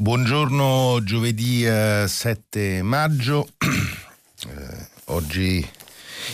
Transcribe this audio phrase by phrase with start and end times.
[0.00, 3.46] Buongiorno, giovedì eh, 7 maggio.
[3.60, 5.68] eh, oggi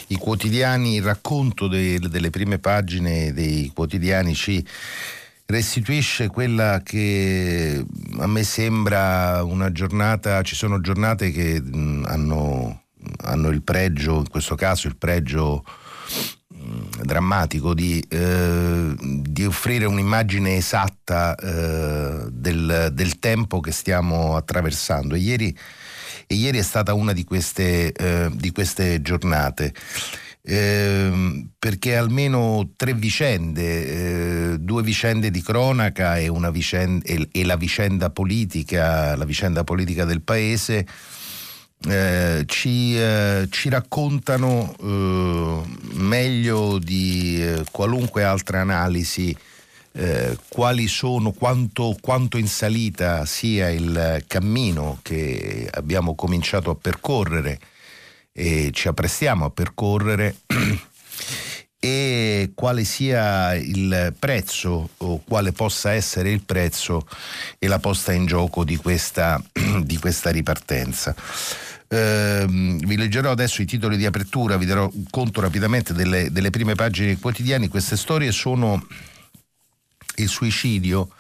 [0.07, 4.65] i quotidiani, il racconto de, delle prime pagine dei quotidiani ci
[5.47, 7.85] restituisce quella che
[8.19, 12.83] a me sembra una giornata, ci sono giornate che mh, hanno,
[13.25, 15.65] hanno, il pregio, in questo caso il pregio
[17.03, 25.15] drammatico di, eh, di, offrire un'immagine esatta eh, del, del, tempo che stiamo attraversando.
[25.15, 25.57] E ieri
[26.27, 29.73] e ieri è stata una di queste, eh, di queste giornate.
[30.49, 37.57] Eh, perché almeno tre vicende, eh, due vicende di cronaca e, vicenda, e, e, la
[37.57, 40.87] vicenda politica, la vicenda politica del paese,
[41.85, 45.63] eh, ci, eh, ci, raccontano eh,
[45.95, 49.37] meglio di qualunque altra analisi
[49.93, 57.59] eh, quali sono, quanto, quanto in salita sia il cammino che abbiamo cominciato a percorrere
[58.33, 60.37] e ci apprestiamo a percorrere
[61.81, 67.07] e quale sia il prezzo o quale possa essere il prezzo
[67.59, 69.41] e la posta in gioco di questa,
[69.81, 71.15] di questa ripartenza.
[71.89, 76.75] Eh, vi leggerò adesso i titoli di apertura, vi darò conto rapidamente delle, delle prime
[76.75, 77.69] pagine quotidiane.
[77.69, 78.87] Queste storie sono
[80.17, 81.11] il suicidio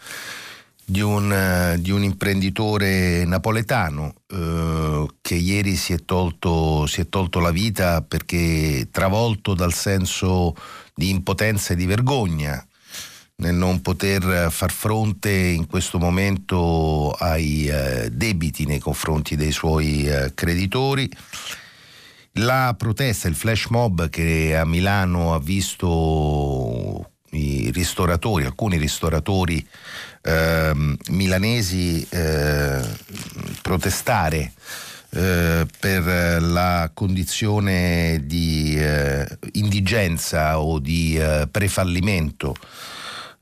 [0.88, 7.08] di un, uh, di un imprenditore napoletano uh, che ieri si è, tolto, si è
[7.08, 10.54] tolto la vita perché travolto dal senso
[10.94, 12.64] di impotenza e di vergogna
[13.38, 20.08] nel non poter far fronte in questo momento ai uh, debiti nei confronti dei suoi
[20.34, 21.10] creditori.
[22.38, 29.66] La protesta, il flash mob che a Milano ha visto i ristoratori, alcuni ristoratori
[30.22, 30.72] eh,
[31.10, 32.80] milanesi eh,
[33.62, 34.52] protestare
[35.10, 42.54] eh, per la condizione di eh, indigenza o di eh, prefallimento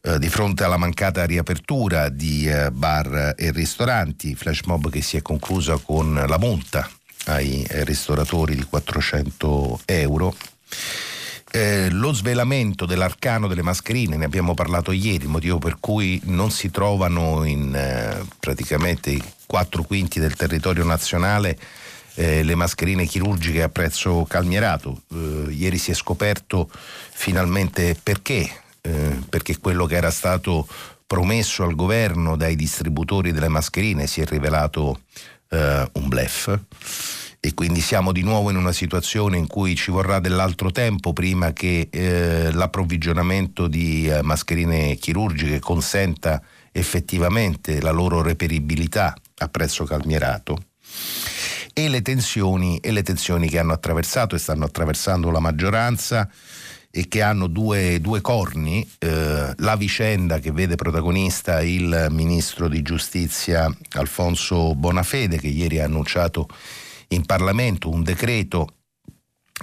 [0.04, 5.22] eh, di fronte alla mancata riapertura di bar e ristoranti, flash mob che si è
[5.22, 6.88] conclusa con la multa
[7.26, 10.36] ai ristoratori di 400 euro
[11.54, 16.68] eh, lo svelamento dell'arcano delle mascherine, ne abbiamo parlato ieri, motivo per cui non si
[16.72, 21.56] trovano in eh, praticamente i quattro quinti del territorio nazionale
[22.16, 25.02] eh, le mascherine chirurgiche a prezzo calmierato.
[25.12, 26.68] Eh, ieri si è scoperto
[27.12, 28.50] finalmente perché,
[28.86, 30.68] eh, perché quello che era stato
[31.06, 35.00] promesso al governo dai distributori delle mascherine si è rivelato
[35.48, 36.58] eh, un blef.
[37.40, 41.52] E quindi siamo di nuovo in una situazione in cui ci vorrà dell'altro tempo prima
[41.52, 46.42] che eh, l'approvvigionamento di eh, mascherine chirurgiche consenta
[46.72, 50.58] effettivamente la loro reperibilità a prezzo calmierato
[51.74, 56.28] e le tensioni, e le tensioni che hanno attraversato e stanno attraversando la maggioranza
[56.96, 62.82] e che hanno due, due corni, eh, la vicenda che vede protagonista il ministro di
[62.82, 66.46] giustizia Alfonso Bonafede che ieri ha annunciato
[67.08, 68.76] in Parlamento un decreto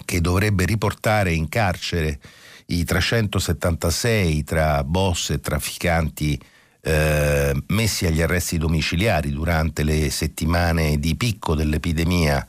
[0.03, 2.19] che dovrebbe riportare in carcere
[2.65, 6.37] i 376 tra boss e trafficanti
[6.81, 12.45] eh, messi agli arresti domiciliari durante le settimane di picco dell'epidemia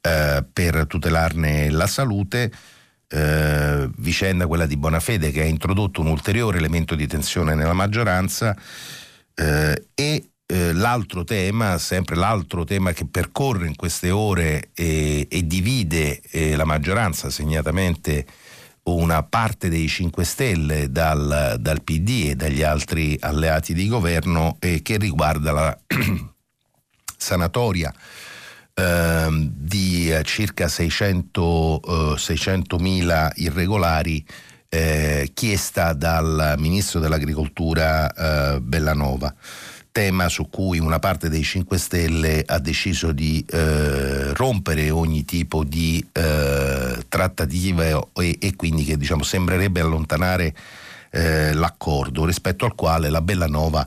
[0.00, 2.52] eh, per tutelarne la salute.
[3.14, 8.56] Eh, vicenda quella di Bonafede che ha introdotto un ulteriore elemento di tensione nella maggioranza
[9.34, 16.22] eh, e eh, l'altro tema, sempre l'altro tema che percorre in queste ore e, divide
[16.30, 18.24] eh, la maggioranza, segnatamente
[18.84, 24.80] una parte dei 5 Stelle dal, dal PD e dagli altri alleati di governo e
[24.80, 25.78] che riguarda la
[27.16, 27.92] sanatoria
[28.82, 34.24] eh, di circa 600, eh, 600.000 irregolari
[34.68, 39.34] eh, chiesta dal ministro dell'agricoltura eh, Bellanova.
[39.92, 45.64] Tema su cui una parte dei 5 Stelle ha deciso di eh, rompere ogni tipo
[45.64, 47.84] di eh, trattativa
[48.14, 50.54] e, e, quindi che diciamo, sembrerebbe allontanare
[51.10, 53.86] eh, l'accordo rispetto al quale la Bellanova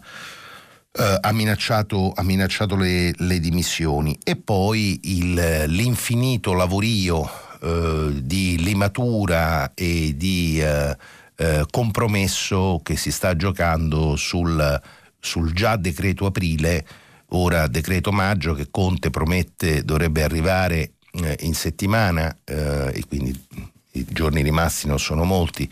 [0.98, 4.18] Uh, ha minacciato, ha minacciato le, le, dimissioni.
[4.24, 13.36] E poi il, l'infinito lavorio uh, di limatura e di uh, compromesso che si sta
[13.36, 14.82] giocando sul,
[15.20, 16.88] sul già decreto aprile,
[17.32, 20.92] ora decreto maggio che Conte promette dovrebbe arrivare
[21.40, 23.38] in settimana e quindi
[23.92, 25.70] i giorni rimasti non sono molti,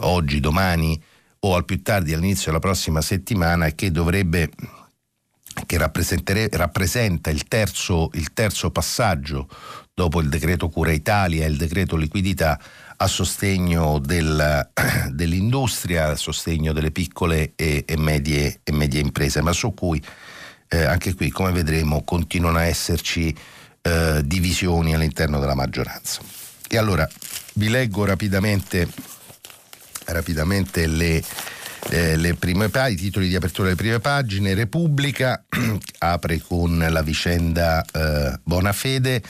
[0.00, 1.00] oggi, domani
[1.46, 4.50] o al più tardi all'inizio della prossima settimana che dovrebbe
[5.64, 9.48] che rappresenta il terzo, il terzo passaggio
[9.94, 12.60] dopo il decreto cura Italia e il decreto liquidità
[12.96, 14.70] a sostegno del,
[15.12, 20.02] dell'industria, a sostegno delle piccole e, e, medie, e medie, imprese, ma su cui
[20.68, 23.34] eh, anche qui, come vedremo, continuano a esserci
[23.80, 26.20] eh, divisioni all'interno della maggioranza.
[26.68, 27.08] E allora
[27.54, 28.88] vi leggo rapidamente
[30.06, 31.22] rapidamente le,
[31.90, 34.54] eh, prime i titoli di apertura delle prime pagine.
[34.54, 35.44] Repubblica
[35.98, 39.22] apre con la vicenda eh, Bonafede,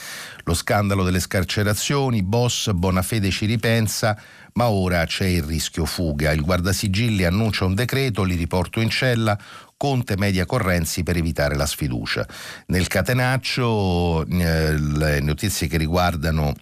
[0.44, 4.18] lo scandalo delle scarcerazioni, boss Bonafede ci ripensa,
[4.54, 6.32] ma ora c'è il rischio fuga.
[6.32, 9.38] Il guardasigilli annuncia un decreto, li riporto in cella,
[9.76, 12.26] Conte media Correnzi per evitare la sfiducia.
[12.68, 16.54] Nel catenaccio eh, le notizie che riguardano,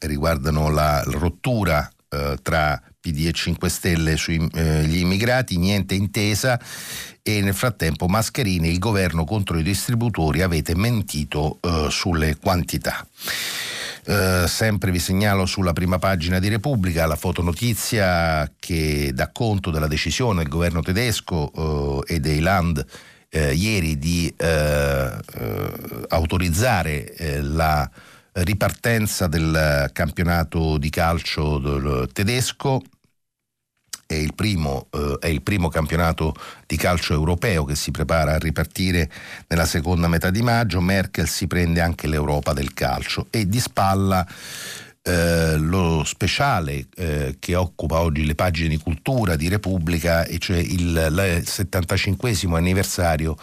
[0.00, 6.58] riguardano la rottura eh, tra PD e 5 Stelle sugli eh, immigrati, niente intesa
[7.22, 13.06] e nel frattempo mascherine, il governo contro i distributori avete mentito eh, sulle quantità.
[14.06, 19.88] Uh, sempre vi segnalo sulla prima pagina di Repubblica la fotonotizia che dà conto della
[19.88, 22.86] decisione del governo tedesco uh, e dei Land
[23.32, 24.32] uh, ieri di
[26.08, 27.90] autorizzare la
[28.44, 32.82] ripartenza del campionato di calcio tedesco
[34.06, 36.34] è il, primo, eh, è il primo campionato
[36.64, 39.10] di calcio europeo che si prepara a ripartire
[39.48, 40.80] nella seconda metà di maggio.
[40.80, 44.26] Merkel si prende anche l'Europa del calcio e di spalla
[45.02, 50.58] eh, lo speciale eh, che occupa oggi le pagine di cultura di Repubblica, e cioè
[50.58, 53.36] il, il 75 anniversario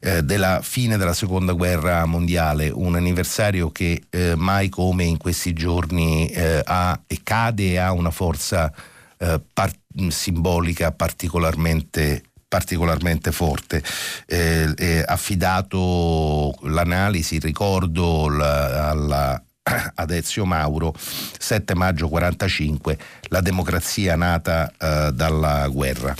[0.00, 5.52] eh, della fine della seconda guerra mondiale, un anniversario che eh, mai come in questi
[5.52, 8.72] giorni eh, ha e cade e ha una forza
[9.18, 9.76] eh, par-
[10.08, 13.80] simbolica particolarmente particolarmente forte.
[14.26, 19.40] Eh, eh, affidato l'analisi, ricordo la, alla,
[19.94, 20.92] ad Ezio Mauro,
[21.38, 22.98] 7 maggio 45,
[23.28, 26.12] la democrazia nata eh, dalla guerra.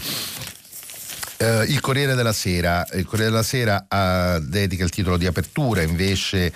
[1.42, 3.86] Eh, il Corriere della Sera, il Corriere della Sera
[4.42, 6.52] dedica il titolo di apertura invece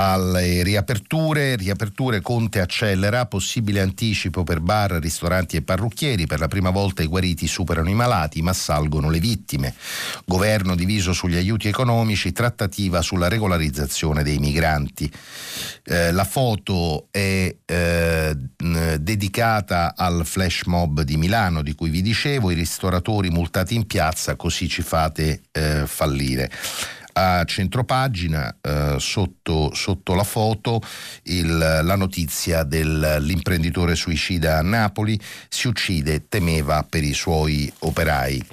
[0.00, 6.70] alle riaperture, riaperture Conte accelera, possibile anticipo per bar, ristoranti e parrucchieri, per la prima
[6.70, 9.74] volta i guariti superano i malati ma salgono le vittime,
[10.24, 15.10] governo diviso sugli aiuti economici, trattativa sulla regolarizzazione dei migranti.
[15.84, 18.36] Eh, la foto è eh,
[18.98, 24.34] dedicata al flash mob di Milano di cui vi dicevo, i ristoratori multati in piazza
[24.36, 26.50] così ci fate eh, fallire
[27.20, 30.80] a centropagina, eh, sotto, sotto, la foto,
[31.24, 38.46] il, la notizia dell'imprenditore suicida a Napoli, si uccide, temeva per i suoi operai.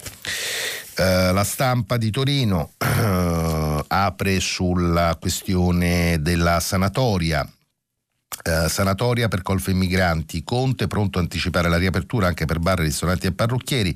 [0.97, 7.47] Uh, la stampa di Torino uh, apre sulla questione della sanatoria
[8.47, 13.27] eh, sanatoria per colfe migranti, Conte pronto a anticipare la riapertura anche per bar, ristoranti
[13.27, 13.93] e parrucchieri,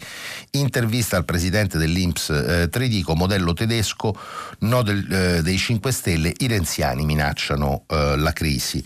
[0.52, 4.14] intervista al presidente dell'Inps eh, Tridico, modello tedesco,
[4.60, 8.84] no del, eh, dei 5 Stelle, i renziani minacciano eh, la crisi.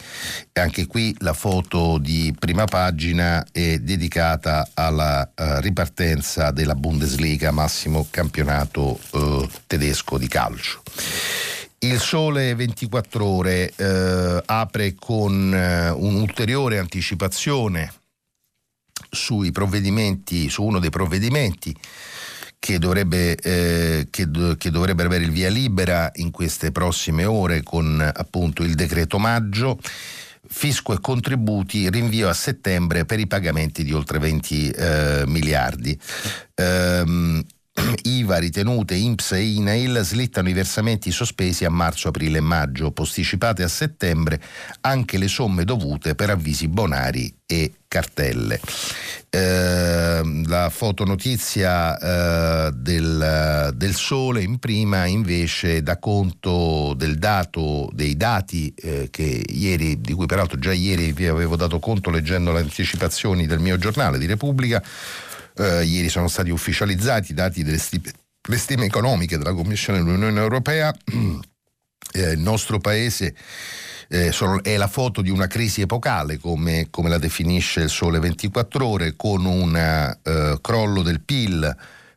[0.51, 7.51] E anche qui la foto di prima pagina è dedicata alla eh, ripartenza della Bundesliga,
[7.51, 8.99] massimo campionato
[9.67, 10.81] tedesco di calcio.
[11.79, 17.91] Il Sole 24 Ore eh, apre con eh, un'ulteriore anticipazione
[19.09, 21.75] sui provvedimenti, su uno dei provvedimenti
[22.57, 24.27] che, dovrebbe, eh, che,
[24.57, 29.79] che dovrebbero avere il via libera in queste prossime ore con appunto il decreto maggio
[30.47, 35.99] fisco e contributi, rinvio a settembre per i pagamenti di oltre 20 eh, miliardi.
[36.55, 37.43] Um,
[38.03, 43.63] IVA ritenute INPS e INAIL slittano i versamenti sospesi a marzo, aprile e maggio, posticipate
[43.63, 44.41] a settembre
[44.81, 48.59] anche le somme dovute per avvisi bonari e cartelle.
[49.29, 58.15] Eh, la fotonotizia eh, del, del, Sole in prima invece dà conto del dato, dei
[58.15, 62.59] dati eh, che ieri, di cui peraltro già ieri vi avevo dato conto leggendo le
[62.59, 64.81] anticipazioni del mio giornale di Repubblica
[65.57, 68.11] Eh, ieri sono stati ufficializzati i dati delle stime,
[68.55, 70.93] stime economiche della Commissione dell'Unione Europea.
[72.13, 73.35] Eh, il nostro paese
[74.07, 78.19] eh, sono, è la foto di una crisi epocale, come, come, la definisce il Sole
[78.19, 81.75] 24 Ore, con un eh, crollo del PIL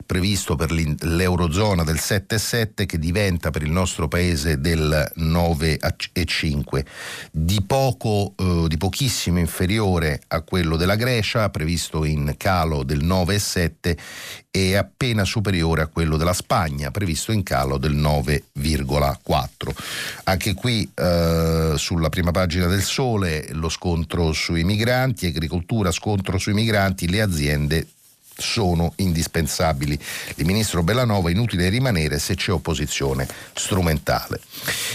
[0.09, 6.83] previsto per l'Eurozona del 7,7 che diventa per il nostro paese del 9,5,
[7.31, 13.99] di, poco, eh, di pochissimo inferiore a quello della Grecia, previsto in calo del 9,7
[14.51, 19.45] e appena superiore a quello della Spagna, previsto in calo del 9,4.
[20.25, 26.55] Anche qui eh, sulla prima pagina del Sole lo scontro sui migranti, agricoltura, scontro sui
[26.55, 27.87] migranti, le aziende
[28.39, 29.99] sono indispensabili.
[30.37, 34.41] Il ministro Bellanova inutile rimanere se c'è opposizione strumentale.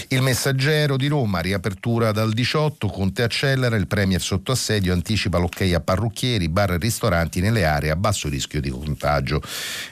[0.08, 5.60] Il messaggero di Roma, riapertura dal 18, Conte accelera, il Premier sotto assedio anticipa l'ok
[5.74, 9.42] a parrucchieri, bar e ristoranti nelle aree a basso rischio di contagio.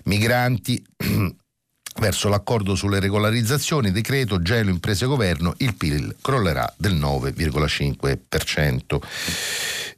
[0.05, 0.83] Migranti
[1.99, 8.99] verso l'accordo sulle regolarizzazioni, decreto, gelo, imprese governo, il PIL crollerà del 9,5%.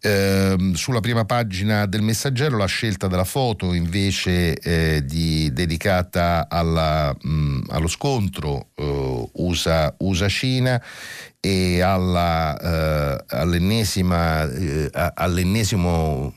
[0.00, 7.16] Eh, sulla prima pagina del messaggero la scelta della foto invece eh, di, dedicata alla,
[7.18, 10.82] mh, allo scontro eh, USA, USA-Cina
[11.40, 16.32] e alla, eh, all'ennesima, eh, all'ennesima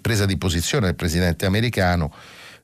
[0.00, 2.12] presa di posizione del presidente americano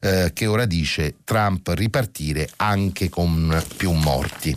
[0.06, 4.56] eh, che ora dice Trump ripartire anche con più morti.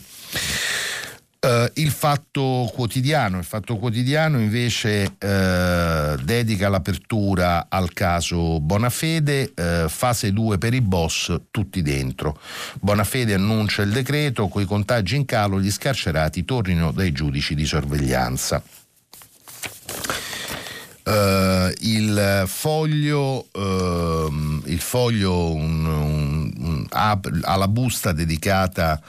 [1.42, 9.88] Uh, il fatto quotidiano, il fatto quotidiano invece uh, dedica l'apertura al caso Bonafede, uh,
[9.88, 12.38] fase 2 per i boss, tutti dentro.
[12.82, 18.62] Bonafede annuncia il decreto, coi contagi in calo gli scarcerati tornino dai giudici di sorveglianza.
[21.10, 29.02] Uh, il foglio, uh, il foglio un, un, un, ha, ha, la busta dedicata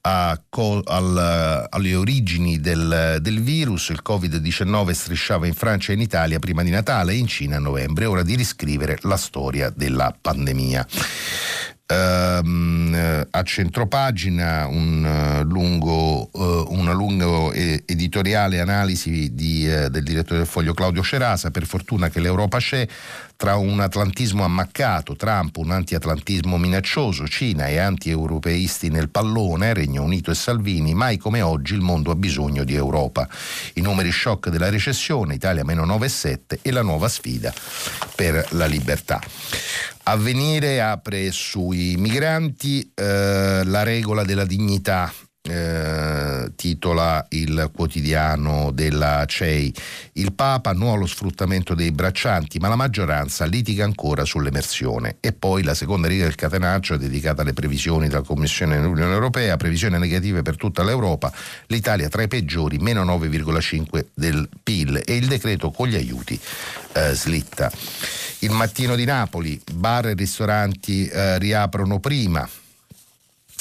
[0.00, 3.90] a, al, alle origini del, del, virus.
[3.90, 7.60] Il Covid-19 strisciava in Francia e in Italia prima di Natale e in Cina a
[7.60, 8.06] novembre.
[8.06, 10.86] Ora di riscrivere la storia della pandemia.
[11.90, 20.46] Uh, a centropagina un, uh, lungo, uh, una lunga editoriale analisi di, del direttore del
[20.46, 22.86] foglio Claudio Cerasa, per fortuna che l'Europa c'è,
[23.38, 30.32] tra un atlantismo ammaccato, Trump, un antiatlantismo minaccioso, Cina e anti-europeisti nel pallone, Regno Unito
[30.32, 33.28] e Salvini, mai come oggi il mondo ha bisogno di Europa.
[33.74, 37.54] I numeri shock della recessione, Italia meno 9,7 e la nuova sfida
[38.16, 39.22] per la libertà.
[40.02, 45.12] Avvenire apre sui migranti eh, la regola della dignità
[45.50, 49.74] eh, titola il quotidiano della CEI.
[50.14, 55.16] Il Papa nuovo lo sfruttamento dei braccianti, ma la maggioranza litiga ancora sull'emersione.
[55.20, 59.56] E poi la seconda riga del catenaccio è dedicata alle previsioni della Commissione dell'Unione Europea,
[59.56, 61.32] previsioni negative per tutta l'Europa,
[61.66, 66.38] l'Italia tra i peggiori, meno 9,5 del PIL e il decreto con gli aiuti
[66.92, 67.70] eh, slitta.
[68.40, 72.48] Il mattino di Napoli, bar e ristoranti eh, riaprono prima.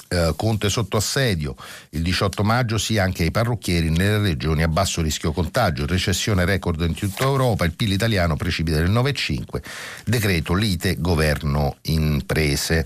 [0.10, 1.56] Eh, Conte sotto assedio,
[1.90, 6.80] il 18 maggio sì anche ai parrucchieri nelle regioni a basso rischio contagio, recessione record
[6.82, 9.62] in tutta Europa, il PIL italiano precipita del 9,5,
[10.06, 12.86] decreto lite governo imprese.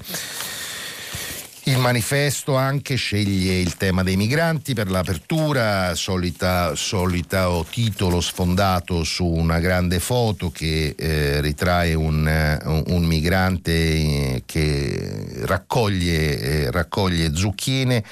[1.71, 9.25] Il manifesto anche sceglie il tema dei migranti per l'apertura, solita, solita titolo sfondato su
[9.25, 18.03] una grande foto che eh, ritrae un, un, un, migrante che raccoglie, eh, raccoglie zucchine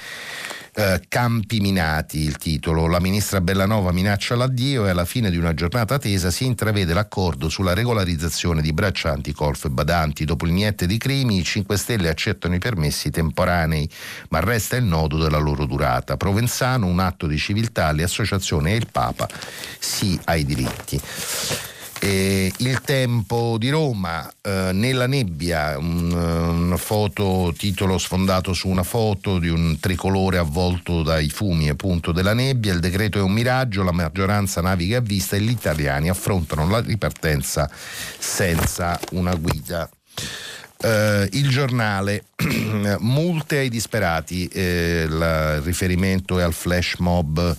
[0.74, 2.86] eh, campi minati il titolo.
[2.86, 7.48] La ministra Bellanova minaccia l'addio e alla fine di una giornata tesa si intravede l'accordo
[7.48, 10.24] sulla regolarizzazione di braccianti, colf e badanti.
[10.24, 13.88] Dopo il niente di crimi, i 5 Stelle accettano i permessi temporanei,
[14.30, 16.16] ma resta il nodo della loro durata.
[16.16, 19.28] Provenzano, un atto di civiltà, le associazioni e il Papa,
[19.78, 21.00] sì ai diritti.
[22.02, 28.84] Eh, il tempo di Roma, eh, nella nebbia, un, una foto, titolo sfondato su una
[28.84, 33.82] foto di un tricolore avvolto dai fumi appunto della nebbia, il decreto è un miraggio,
[33.82, 37.70] la maggioranza naviga a vista e gli italiani affrontano la ripartenza
[38.18, 39.86] senza una guida.
[40.82, 42.24] Uh, il giornale,
[43.00, 47.54] multe ai disperati, eh, il riferimento è al flash mob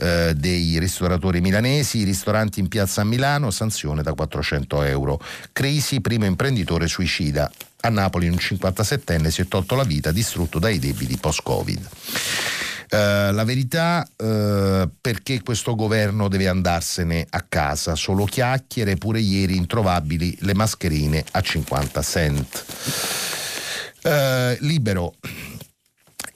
[0.00, 5.20] eh, dei ristoratori milanesi, i ristoranti in piazza a Milano, sanzione da 400 euro.
[5.52, 7.50] Crisi, primo imprenditore suicida.
[7.80, 11.88] A Napoli un 57enne si è tolto la vita distrutto dai debiti post-Covid.
[12.90, 19.56] Uh, la verità uh, perché questo governo deve andarsene a casa, solo chiacchiere, pure ieri
[19.56, 22.64] introvabili le mascherine a 50 cent.
[24.04, 25.16] Uh, libero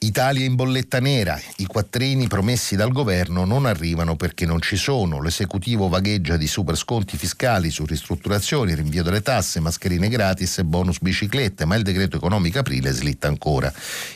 [0.05, 5.21] Italia in bolletta nera, i quattrini promessi dal governo non arrivano perché non ci sono,
[5.21, 10.99] l'esecutivo vagheggia di super sconti fiscali su ristrutturazioni, rinvio delle tasse, mascherine gratis e bonus
[10.99, 13.71] biciclette, ma il decreto economico aprile slitta ancora.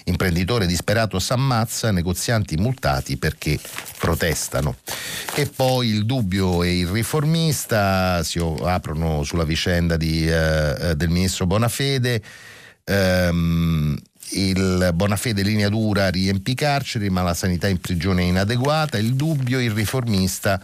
[0.06, 3.58] Imprenditore disperato s'ammazza, negozianti multati perché
[3.98, 4.76] protestano.
[5.36, 11.46] E poi il dubbio e il riformista si aprono sulla vicenda di, eh, del ministro
[11.46, 12.22] Bonafede.
[12.90, 13.98] Um,
[14.32, 19.60] il Bonafede linea dura riempì carceri, ma la sanità in prigione è inadeguata, il dubbio,
[19.60, 20.64] il riformista.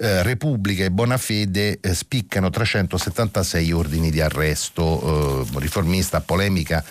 [0.00, 6.84] Eh, Repubblica e Bonafede eh, spiccano 376 ordini di arresto, eh, riformista polemica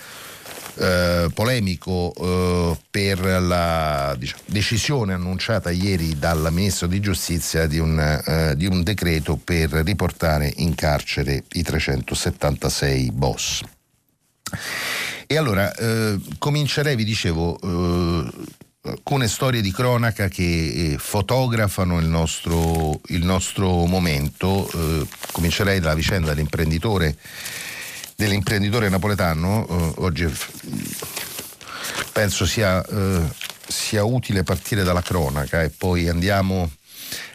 [0.78, 7.98] eh, polemico eh, per la diciamo, decisione annunciata ieri dal Ministro di Giustizia di un,
[7.98, 13.62] eh, di un decreto per riportare in carcere i 376 boss.
[15.30, 18.30] E allora eh, comincerei, vi dicevo, eh,
[18.88, 24.66] alcune storie di cronaca che eh, fotografano il nostro, il nostro momento.
[24.72, 27.14] Eh, comincerei dalla vicenda dell'imprenditore,
[28.16, 29.66] dell'imprenditore napoletano.
[29.68, 30.34] Eh, oggi
[32.10, 33.20] penso sia, eh,
[33.66, 36.70] sia utile partire dalla cronaca e poi andiamo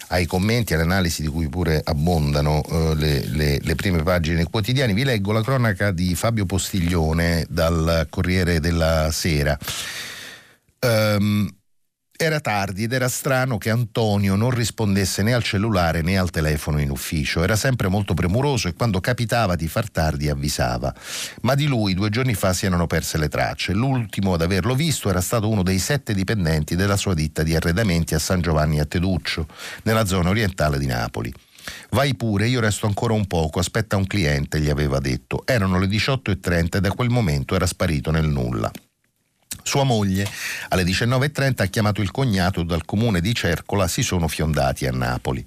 [0.08, 4.94] ai commenti, alle analisi di cui pure abbondano eh, le, le, le, prime pagine quotidiane,
[4.94, 9.58] vi leggo la cronaca di Fabio Postiglione dal Corriere della Sera.
[10.80, 11.50] Um,
[12.24, 16.80] era tardi ed era strano che Antonio non rispondesse né al cellulare né al telefono
[16.80, 17.44] in ufficio.
[17.44, 20.94] Era sempre molto premuroso e quando capitava di far tardi avvisava.
[21.42, 23.74] Ma di lui due giorni fa si erano perse le tracce.
[23.74, 28.16] L'ultimo ad averlo visto era stato uno dei sette dipendenti della sua ditta di arredamenti
[28.16, 29.48] a San Giovanni a Teduccio,
[29.84, 31.34] nella zona orientale di Napoli.
[31.92, 35.44] Vai pure, io resto ancora un poco, aspetta un cliente, gli aveva detto.
[35.46, 38.72] Erano le 18.30 e da quel momento era sparito nel nulla.
[39.62, 40.28] Sua moglie
[40.70, 45.46] alle 19.30 ha chiamato il cognato dal comune di Cercola, si sono fiondati a Napoli.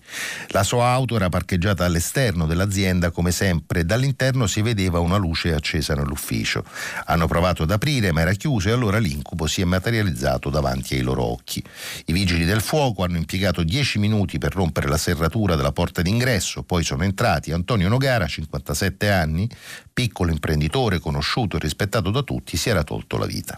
[0.49, 5.95] La sua auto era parcheggiata all'esterno dell'azienda come sempre, dall'interno si vedeva una luce accesa
[5.95, 6.65] nell'ufficio.
[7.07, 11.03] Hanno provato ad aprire ma era chiuso e allora l'incubo si è materializzato davanti ai
[11.03, 11.63] loro occhi.
[12.07, 16.63] I vigili del fuoco hanno impiegato 10 minuti per rompere la serratura della porta d'ingresso,
[16.63, 19.49] poi sono entrati Antonio Nogara, 57 anni,
[19.97, 23.57] piccolo imprenditore conosciuto e rispettato da tutti, si era tolto la vita.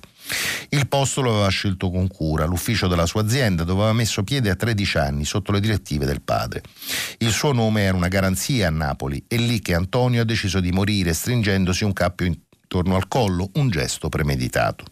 [0.69, 4.49] Il posto lo aveva scelto con cura, l'ufficio della sua azienda dove aveva messo piede
[4.49, 6.63] a 13 anni sotto le direttive del padre.
[7.19, 10.71] Il suo nome era una garanzia a Napoli, è lì che Antonio ha deciso di
[10.71, 14.85] morire stringendosi un cappio intorno al collo, un gesto premeditato.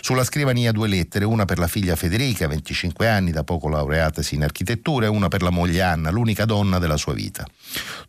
[0.00, 4.42] Sulla scrivania due lettere, una per la figlia Federica, 25 anni, da poco laureatasi in
[4.42, 7.46] architettura, e una per la moglie Anna, l'unica donna della sua vita.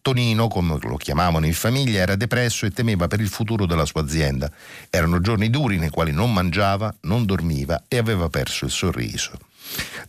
[0.02, 4.02] Tonino, come lo chiamavano in famiglia, era depresso e temeva per il futuro della sua
[4.02, 4.52] azienda.
[4.90, 9.38] Erano giorni duri nei quali non mangiava, non dormiva e aveva perso il sorriso.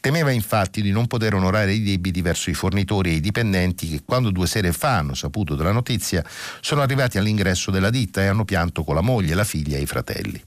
[0.01, 4.03] Temeva infatti di non poter onorare i debiti verso i fornitori e i dipendenti che
[4.05, 6.25] quando due sere fa hanno saputo della notizia
[6.61, 9.87] sono arrivati all'ingresso della ditta e hanno pianto con la moglie, la figlia e i
[9.87, 10.43] fratelli.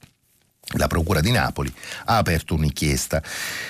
[0.76, 1.74] La Procura di Napoli
[2.06, 3.24] ha aperto un'inchiesta.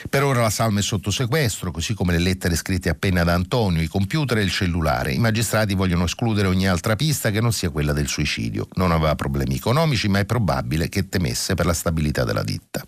[0.09, 3.83] Per ora la salma è sotto sequestro, così come le lettere scritte appena da Antonio,
[3.83, 5.13] i computer e il cellulare.
[5.13, 8.67] I magistrati vogliono escludere ogni altra pista che non sia quella del suicidio.
[8.73, 12.83] Non aveva problemi economici, ma è probabile che temesse per la stabilità della ditta.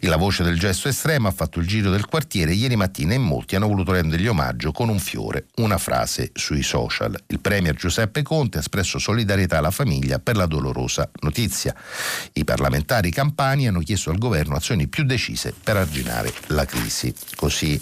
[0.00, 3.56] La voce del gesto estremo ha fatto il giro del quartiere ieri mattina e molti
[3.56, 7.18] hanno voluto rendergli omaggio con un fiore, una frase sui social.
[7.28, 11.74] Il premier Giuseppe Conte ha espresso solidarietà alla famiglia per la dolorosa notizia.
[12.34, 17.14] I parlamentari campani hanno chiesto al governo azioni più decise per arginare la crisi.
[17.36, 17.80] Così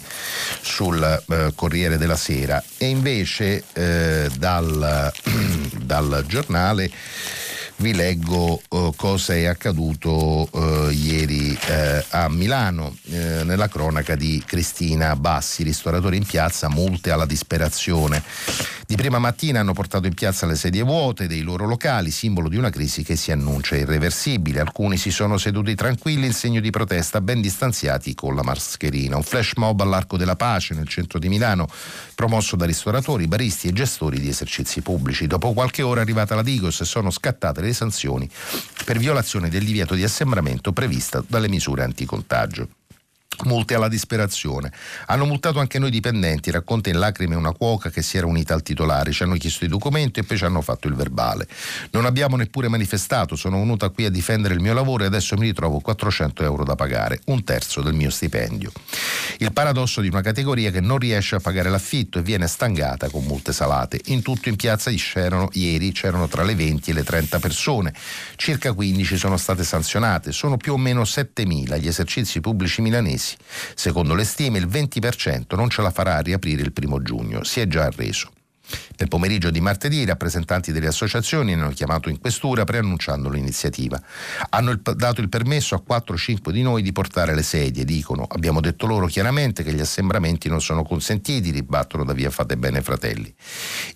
[0.61, 2.63] sul eh, Corriere della Sera.
[2.77, 5.11] E invece eh, dal,
[5.83, 6.89] dal giornale
[7.77, 15.15] vi leggo uh, cosa è accaduto uh, ieri uh, a Milano nella cronaca di Cristina
[15.15, 18.23] Bassi, ristoratori in piazza, multe alla disperazione.
[18.85, 22.57] Di prima mattina hanno portato in piazza le sedie vuote dei loro locali, simbolo di
[22.57, 24.59] una crisi che si annuncia irreversibile.
[24.59, 29.15] Alcuni si sono seduti tranquilli in segno di protesta, ben distanziati con la mascherina.
[29.15, 31.67] Un flash mob all'Arco della Pace nel centro di Milano,
[32.13, 35.27] promosso da ristoratori, baristi e gestori di esercizi pubblici.
[35.27, 38.29] Dopo qualche ora è arrivata la Digos e sono scattate le sanzioni
[38.85, 42.67] per violazione del divieto di assembramento prevista dalle misure anticontagio.
[43.45, 44.71] Multe alla disperazione.
[45.07, 48.61] Hanno multato anche noi dipendenti, racconta in lacrime una cuoca che si era unita al
[48.61, 51.47] titolare, ci hanno chiesto i documenti e poi ci hanno fatto il verbale.
[51.91, 55.47] Non abbiamo neppure manifestato, sono venuta qui a difendere il mio lavoro e adesso mi
[55.47, 58.71] ritrovo 400 euro da pagare, un terzo del mio stipendio.
[59.39, 63.25] Il paradosso di una categoria che non riesce a pagare l'affitto e viene stangata con
[63.25, 63.99] multe salate.
[64.05, 67.93] In tutto in piazza c'erano, ieri c'erano tra le 20 e le 30 persone,
[68.35, 73.37] circa 15 sono state sanzionate, sono più o meno 7.000 gli esercizi pubblici milanesi mesi.
[73.75, 77.61] Secondo le stime il 20% non ce la farà a riaprire il primo giugno, si
[77.61, 78.29] è già arreso.
[78.97, 84.01] Nel pomeriggio di martedì i rappresentanti delle associazioni hanno chiamato in questura preannunciando l'iniziativa.
[84.49, 88.25] Hanno il, dato il permesso a 4-5 di noi di portare le sedie, dicono.
[88.29, 92.81] Abbiamo detto loro chiaramente che gli assembramenti non sono consentiti, ribattono da via Fate Bene
[92.81, 93.33] Fratelli.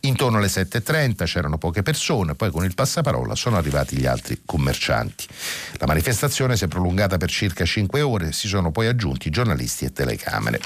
[0.01, 5.25] Intorno alle 7.30 c'erano poche persone, poi con il passaparola sono arrivati gli altri commercianti.
[5.77, 9.91] La manifestazione si è prolungata per circa 5 ore, si sono poi aggiunti giornalisti e
[9.91, 10.59] telecamere.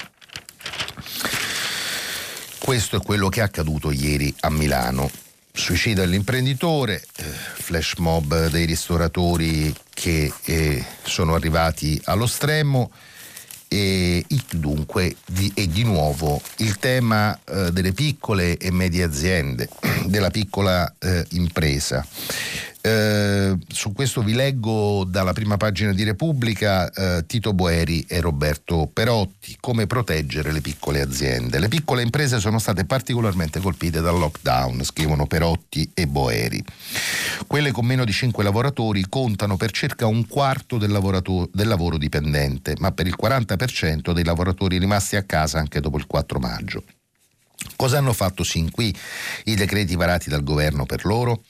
[2.62, 5.10] Questo è quello che è accaduto ieri a Milano.
[5.52, 12.92] Suicida l'imprenditore, eh, flash mob dei ristoratori che eh, sono arrivati allo stremo
[13.66, 19.68] e dunque di, e di nuovo il tema eh, delle piccole e medie aziende,
[20.06, 22.06] della piccola eh, impresa.
[22.84, 28.90] Eh, su questo vi leggo dalla prima pagina di Repubblica eh, Tito Boeri e Roberto
[28.92, 31.60] Perotti come proteggere le piccole aziende.
[31.60, 36.60] Le piccole imprese sono state particolarmente colpite dal lockdown, scrivono Perotti e Boeri.
[37.46, 40.90] Quelle con meno di 5 lavoratori contano per circa un quarto del,
[41.52, 46.06] del lavoro dipendente, ma per il 40% dei lavoratori rimasti a casa anche dopo il
[46.08, 46.82] 4 maggio.
[47.76, 48.94] Cosa hanno fatto sin qui
[49.44, 51.42] i decreti varati dal governo per loro?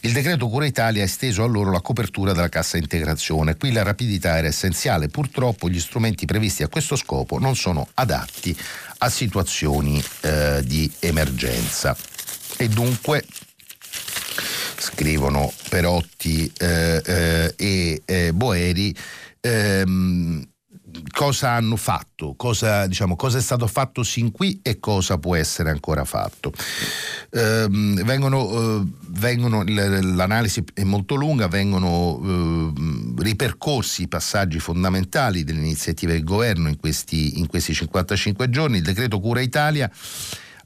[0.00, 3.56] Il decreto Cura Italia ha esteso a loro la copertura della cassa integrazione.
[3.56, 5.08] Qui la rapidità era essenziale.
[5.08, 8.56] Purtroppo gli strumenti previsti a questo scopo non sono adatti
[8.98, 11.96] a situazioni eh, di emergenza.
[12.56, 13.24] E dunque
[14.76, 18.94] scrivono Perotti eh, eh, e eh, Boeri,
[19.40, 20.46] ehm,
[21.12, 25.70] cosa hanno fatto, cosa, diciamo, cosa, è stato fatto sin qui e cosa può essere
[25.70, 26.52] ancora fatto.
[27.30, 35.60] Ehm, vengono, eh, vengono, l'analisi è molto lunga, vengono eh, ripercorsi i passaggi fondamentali delle
[35.60, 38.78] iniziative del governo in questi, in questi 55 giorni.
[38.78, 39.90] Il decreto Cura Italia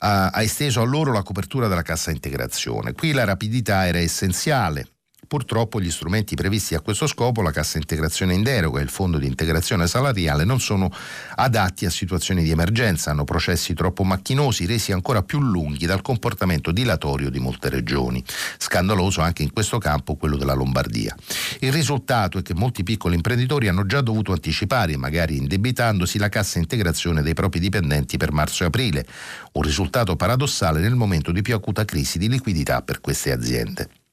[0.07, 2.93] ha esteso a loro la copertura della cassa integrazione.
[2.93, 4.94] Qui la rapidità era essenziale
[5.27, 9.19] Purtroppo gli strumenti previsti a questo scopo, la cassa integrazione in deroga e il fondo
[9.19, 10.91] di integrazione salariale, non sono
[11.37, 16.71] adatti a situazioni di emergenza, hanno processi troppo macchinosi, resi ancora più lunghi dal comportamento
[16.71, 18.23] dilatorio di molte regioni.
[18.59, 21.15] Scandaloso anche in questo campo quello della Lombardia.
[21.61, 26.59] Il risultato è che molti piccoli imprenditori hanno già dovuto anticipare, magari indebitandosi, la cassa
[26.59, 29.07] integrazione dei propri dipendenti per marzo e aprile,
[29.53, 34.04] un risultato paradossale nel momento di più acuta crisi di liquidità per queste aziende.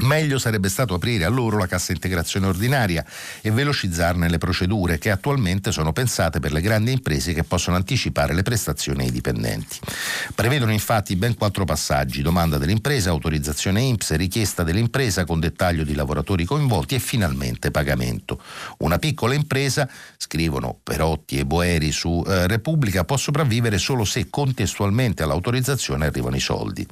[0.00, 3.04] Meglio sarebbe stato aprire a loro la cassa integrazione ordinaria
[3.40, 8.32] e velocizzarne le procedure che attualmente sono pensate per le grandi imprese che possono anticipare
[8.32, 9.80] le prestazioni ai dipendenti.
[10.34, 16.44] Prevedono infatti ben quattro passaggi, domanda dell'impresa, autorizzazione INPS, richiesta dell'impresa con dettaglio di lavoratori
[16.44, 18.40] coinvolti e finalmente pagamento.
[18.78, 25.24] Una piccola impresa, scrivono Perotti e Boeri su eh, Repubblica, può sopravvivere solo se contestualmente
[25.24, 26.86] all'autorizzazione arrivano i soldi.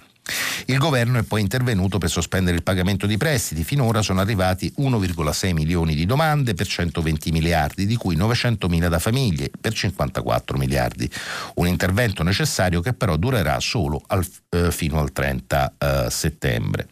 [0.67, 3.62] Il governo è poi intervenuto per sospendere il pagamento di prestiti.
[3.62, 8.99] Finora sono arrivati 1,6 milioni di domande per 120 miliardi, di cui 900 mila da
[8.99, 11.09] famiglie per 54 miliardi.
[11.55, 16.89] Un intervento necessario che però durerà solo al, eh, fino al 30 eh, settembre.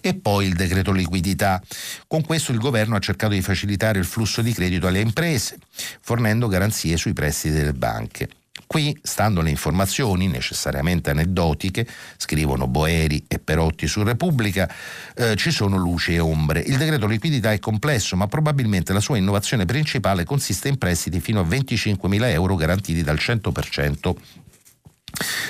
[0.00, 1.62] E poi il decreto liquidità.
[2.06, 5.58] Con questo il governo ha cercato di facilitare il flusso di credito alle imprese,
[6.00, 8.28] fornendo garanzie sui prestiti delle banche.
[8.74, 14.68] Qui, stando alle informazioni necessariamente aneddotiche, scrivono Boeri e Perotti su Repubblica,
[15.14, 16.58] eh, ci sono luci e ombre.
[16.58, 21.38] Il decreto liquidità è complesso, ma probabilmente la sua innovazione principale consiste in prestiti fino
[21.38, 24.12] a 25.000 euro garantiti dal 100%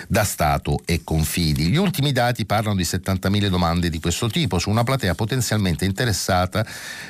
[0.07, 1.69] da Stato e confidi.
[1.69, 6.63] Gli ultimi dati parlano di 70.000 domande di questo tipo su una platea potenzialmente interessata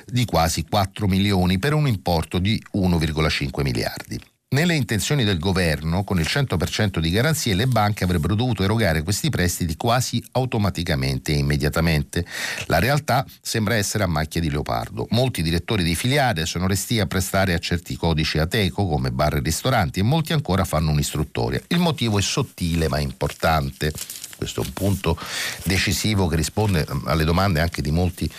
[0.06, 4.33] di quasi 4 milioni per un importo di 1,5 miliardi.
[4.54, 9.28] Nelle intenzioni del governo, con il 100% di garanzie, le banche avrebbero dovuto erogare questi
[9.28, 12.24] prestiti quasi automaticamente e immediatamente.
[12.66, 15.08] La realtà sembra essere a macchia di leopardo.
[15.10, 19.40] Molti direttori di filiale sono resti a prestare a certi codici ateco come bar e
[19.40, 21.60] ristoranti e molti ancora fanno un'istruttoria.
[21.66, 23.92] Il motivo è sottile ma importante.
[24.36, 25.18] Questo è un punto
[25.64, 28.30] decisivo che risponde alle domande anche di molti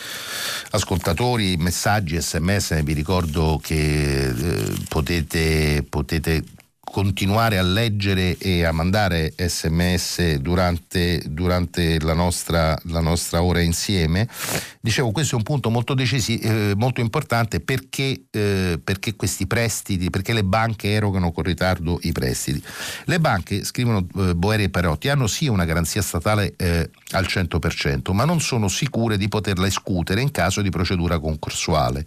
[0.71, 2.84] ascoltatori, messaggi, sms.
[2.84, 6.43] Vi ricordo che eh, potete, potete
[6.95, 14.29] continuare a leggere e a mandare sms durante, durante la, nostra, la, nostra, ora insieme.
[14.79, 20.10] Dicevo, questo è un punto molto, decisi, eh, molto importante perché, eh, perché, questi prestiti,
[20.10, 22.63] perché le banche erogano con ritardo i prestiti.
[23.03, 28.13] Le banche, scrivono eh, Boeri e Perotti, hanno sì una garanzia statale eh, al 100%,
[28.13, 32.05] ma non sono sicure di poterla escutere in caso di procedura concorsuale,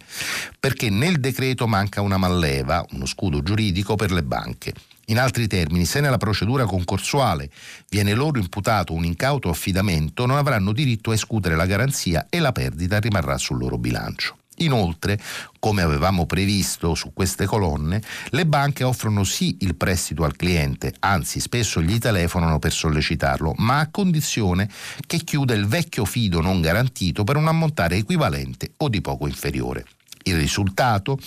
[0.59, 4.78] perché nel decreto manca una malleva, uno scudo giuridico per le banche.
[5.09, 7.49] In altri termini, se nella procedura concorsuale
[7.89, 12.51] viene loro imputato un incauto affidamento, non avranno diritto a escutere la garanzia e la
[12.51, 14.37] perdita rimarrà sul loro bilancio.
[14.57, 15.19] Inoltre,
[15.57, 21.39] come avevamo previsto su queste colonne, le banche offrono sì il prestito al cliente, anzi
[21.39, 24.69] spesso gli telefonano per sollecitarlo, ma a condizione
[25.07, 29.85] che chiuda il vecchio fido non garantito per un ammontare equivalente o di poco inferiore.
[30.23, 31.17] Il risultato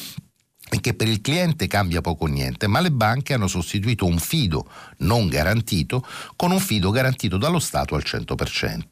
[0.81, 4.67] che per il cliente cambia poco o niente, ma le banche hanno sostituito un fido
[4.99, 6.07] non garantito
[6.37, 8.83] con un fido garantito dallo Stato al 100%.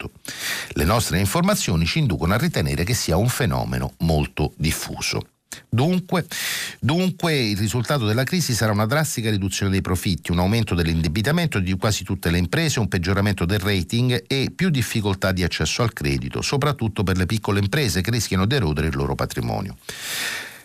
[0.72, 5.24] Le nostre informazioni ci inducono a ritenere che sia un fenomeno molto diffuso.
[5.68, 6.26] Dunque,
[6.80, 11.76] dunque, il risultato della crisi sarà una drastica riduzione dei profitti, un aumento dell'indebitamento di
[11.76, 16.40] quasi tutte le imprese, un peggioramento del rating e più difficoltà di accesso al credito,
[16.42, 19.76] soprattutto per le piccole imprese che rischiano di erodere il loro patrimonio.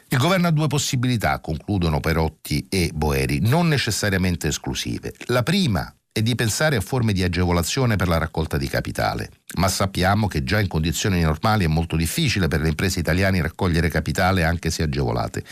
[0.10, 5.14] Il governo ha due possibilità, concludono Perotti e Boeri, non necessariamente esclusive.
[5.26, 9.68] La prima è di pensare a forme di agevolazione per la raccolta di capitale, ma
[9.68, 14.46] sappiamo che già in condizioni normali è molto difficile per le imprese italiane raccogliere capitale
[14.46, 15.44] anche se agevolate.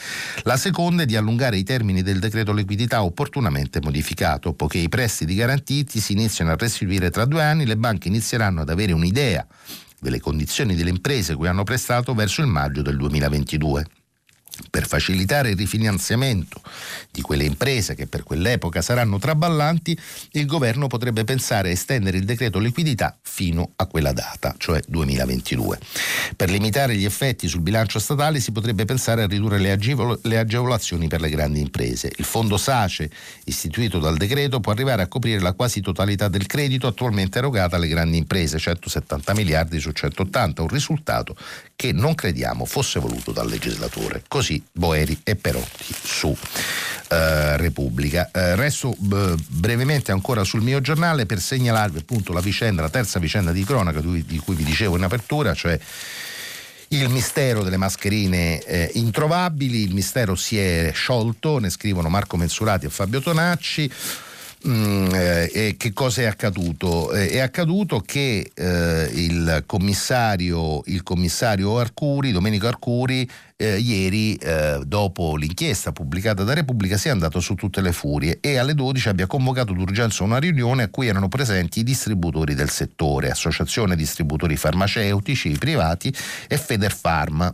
[0.44, 5.36] La seconda è di allungare i termini del decreto liquidità opportunamente modificato, poiché i prestiti
[5.36, 9.46] garantiti si iniziano a restituire tra due anni, le banche inizieranno ad avere un'idea
[10.00, 13.86] delle condizioni delle imprese cui hanno prestato verso il maggio del 2022
[14.70, 16.62] per facilitare il rifinanziamento
[17.12, 19.98] di quelle imprese che per quell'epoca saranno traballanti,
[20.32, 25.80] il governo potrebbe pensare a estendere il decreto liquidità fino a quella data, cioè 2022.
[26.36, 30.38] Per limitare gli effetti sul bilancio statale si potrebbe pensare a ridurre le, agevol- le
[30.38, 32.12] agevolazioni per le grandi imprese.
[32.18, 33.10] Il fondo SACE,
[33.46, 37.88] istituito dal decreto, può arrivare a coprire la quasi totalità del credito attualmente erogato alle
[37.88, 41.36] grandi imprese, 170 miliardi su 180, un risultato
[41.76, 44.24] che non crediamo fosse voluto dal legislatore.
[44.28, 46.36] Così Boeri e Perotti su
[47.10, 48.30] eh, Repubblica.
[48.32, 53.20] Eh, resto b- brevemente ancora sul mio giornale per segnalarvi appunto la vicenda, la terza
[53.20, 55.80] vicenda di cronaca di, di cui vi dicevo in apertura, cioè
[56.90, 62.86] il mistero delle mascherine eh, introvabili, il mistero si è sciolto, ne scrivono Marco Mensurati
[62.86, 63.92] e Fabio Tonacci.
[64.66, 67.12] Mm, eh, che cosa è accaduto?
[67.12, 74.40] Eh, è accaduto che eh, il, commissario, il, commissario, Arcuri, Domenico Arcuri, eh, ieri,
[74.86, 79.10] dopo l'inchiesta pubblicata da Repubblica, si è andato su tutte le furie e alle 12
[79.10, 84.56] abbia convocato d'urgenza una riunione a cui erano presenti i distributori del settore, Associazione Distributori
[84.56, 86.14] Farmaceutici Privati
[86.48, 87.54] e Federfarma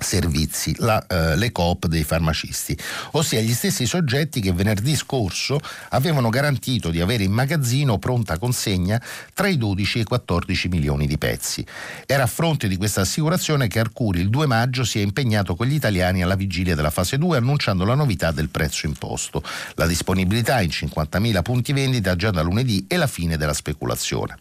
[0.00, 2.76] servizi, la, eh, le coop dei farmacisti,
[3.12, 9.00] ossia gli stessi soggetti che venerdì scorso avevano garantito di avere in magazzino pronta consegna
[9.32, 11.64] tra i 12 e i 14 milioni di pezzi.
[12.06, 15.66] Era a fronte di questa assicurazione che Arcuri il 2 maggio si è impegnato con
[15.66, 19.42] gli italiani alla vigilia della fase 2 annunciando la novità del prezzo imposto,
[19.74, 24.36] la disponibilità in 50.000 punti vendita già da lunedì e la fine della speculazione.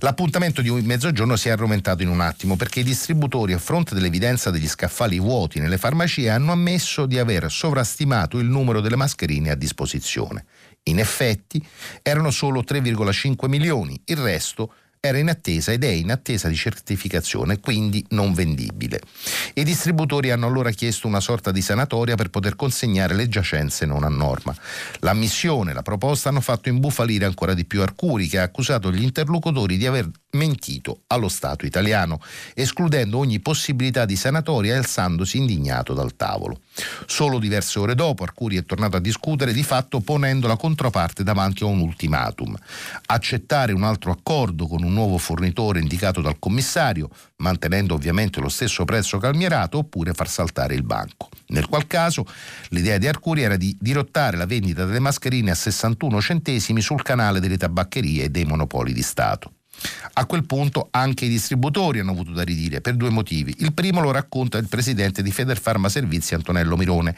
[0.00, 4.50] L'appuntamento di mezzogiorno si è argomentato in un attimo perché i distributori a fronte dell'evidenza
[4.50, 9.54] degli scaffali vuoti nelle farmacie hanno ammesso di aver sovrastimato il numero delle mascherine a
[9.54, 10.46] disposizione.
[10.84, 11.64] In effetti
[12.02, 14.72] erano solo 3,5 milioni, il resto
[15.04, 19.00] era in attesa ed è in attesa di certificazione, quindi non vendibile.
[19.54, 24.04] I distributori hanno allora chiesto una sorta di sanatoria per poter consegnare le giacenze non
[24.04, 24.54] a norma.
[25.00, 29.02] L'ammissione e la proposta hanno fatto imbufalire ancora di più Arcuri, che ha accusato gli
[29.02, 32.20] interlocutori di aver mentito allo Stato italiano,
[32.54, 36.60] escludendo ogni possibilità di sanatoria e alzandosi indignato dal tavolo.
[37.06, 41.62] Solo diverse ore dopo Arcuri è tornato a discutere di fatto ponendo la controparte davanti
[41.64, 42.56] a un ultimatum.
[43.06, 48.84] Accettare un altro accordo con un nuovo fornitore indicato dal commissario, mantenendo ovviamente lo stesso
[48.84, 51.28] prezzo calmierato, oppure far saltare il banco.
[51.48, 52.24] Nel qual caso
[52.70, 57.40] l'idea di Arcuri era di dirottare la vendita delle mascherine a 61 centesimi sul canale
[57.40, 59.52] delle tabaccherie e dei monopoli di Stato.
[60.14, 63.54] A quel punto anche i distributori hanno avuto da ridire per due motivi.
[63.58, 67.16] Il primo lo racconta il presidente di Federfarma Servizi Antonello Mirone.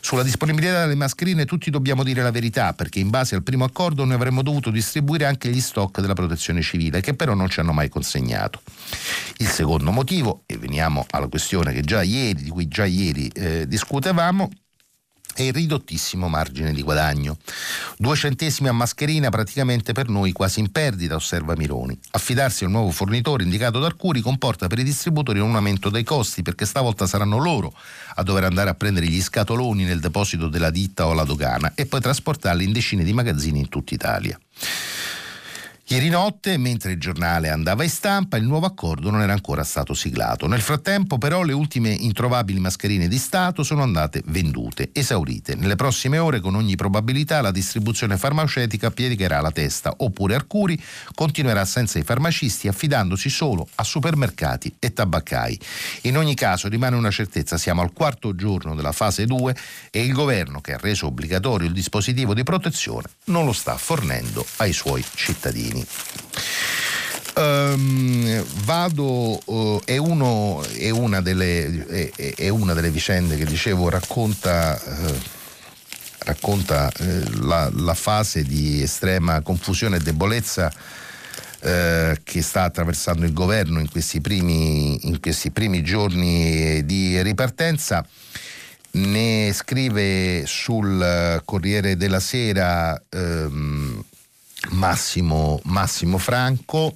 [0.00, 4.04] Sulla disponibilità delle mascherine tutti dobbiamo dire la verità perché in base al primo accordo
[4.04, 7.72] noi avremmo dovuto distribuire anche gli stock della protezione civile che però non ci hanno
[7.72, 8.60] mai consegnato.
[9.38, 11.72] Il secondo motivo, e veniamo alla questione
[12.04, 14.48] ieri, di cui già ieri eh, discutevamo,
[15.36, 17.38] e ridottissimo margine di guadagno.
[17.96, 21.98] Due centesimi a mascherina praticamente per noi quasi in perdita, osserva Mironi.
[22.12, 26.42] Affidarsi al nuovo fornitore indicato da Arcuri comporta per i distributori un aumento dei costi
[26.42, 27.72] perché stavolta saranno loro
[28.16, 31.86] a dover andare a prendere gli scatoloni nel deposito della ditta o alla dogana e
[31.86, 34.38] poi trasportarli in decine di magazzini in tutta Italia.
[35.88, 39.92] Ieri notte, mentre il giornale andava in stampa, il nuovo accordo non era ancora stato
[39.92, 40.46] siglato.
[40.46, 45.56] Nel frattempo, però, le ultime introvabili mascherine di Stato sono andate vendute, esaurite.
[45.56, 50.82] Nelle prossime ore, con ogni probabilità, la distribuzione farmaceutica piegherà la testa, oppure Arcuri
[51.14, 55.60] continuerà senza i farmacisti, affidandosi solo a supermercati e tabaccai.
[56.02, 59.54] In ogni caso, rimane una certezza: siamo al quarto giorno della fase 2
[59.90, 64.46] e il governo, che ha reso obbligatorio il dispositivo di protezione, non lo sta fornendo
[64.56, 65.83] ai suoi cittadini.
[67.36, 73.88] Um, vado, uh, è, uno, è, una delle, è, è, una delle, vicende che dicevo
[73.88, 75.18] racconta, uh,
[76.18, 80.72] racconta uh, la, la, fase di estrema confusione e debolezza
[81.64, 88.06] che sta attraversando il governo in questi primi, in questi primi giorni di ripartenza.
[88.90, 94.04] Ne scrive sul Corriere della Sera um,
[94.70, 96.94] Massimo, Massimo Franco,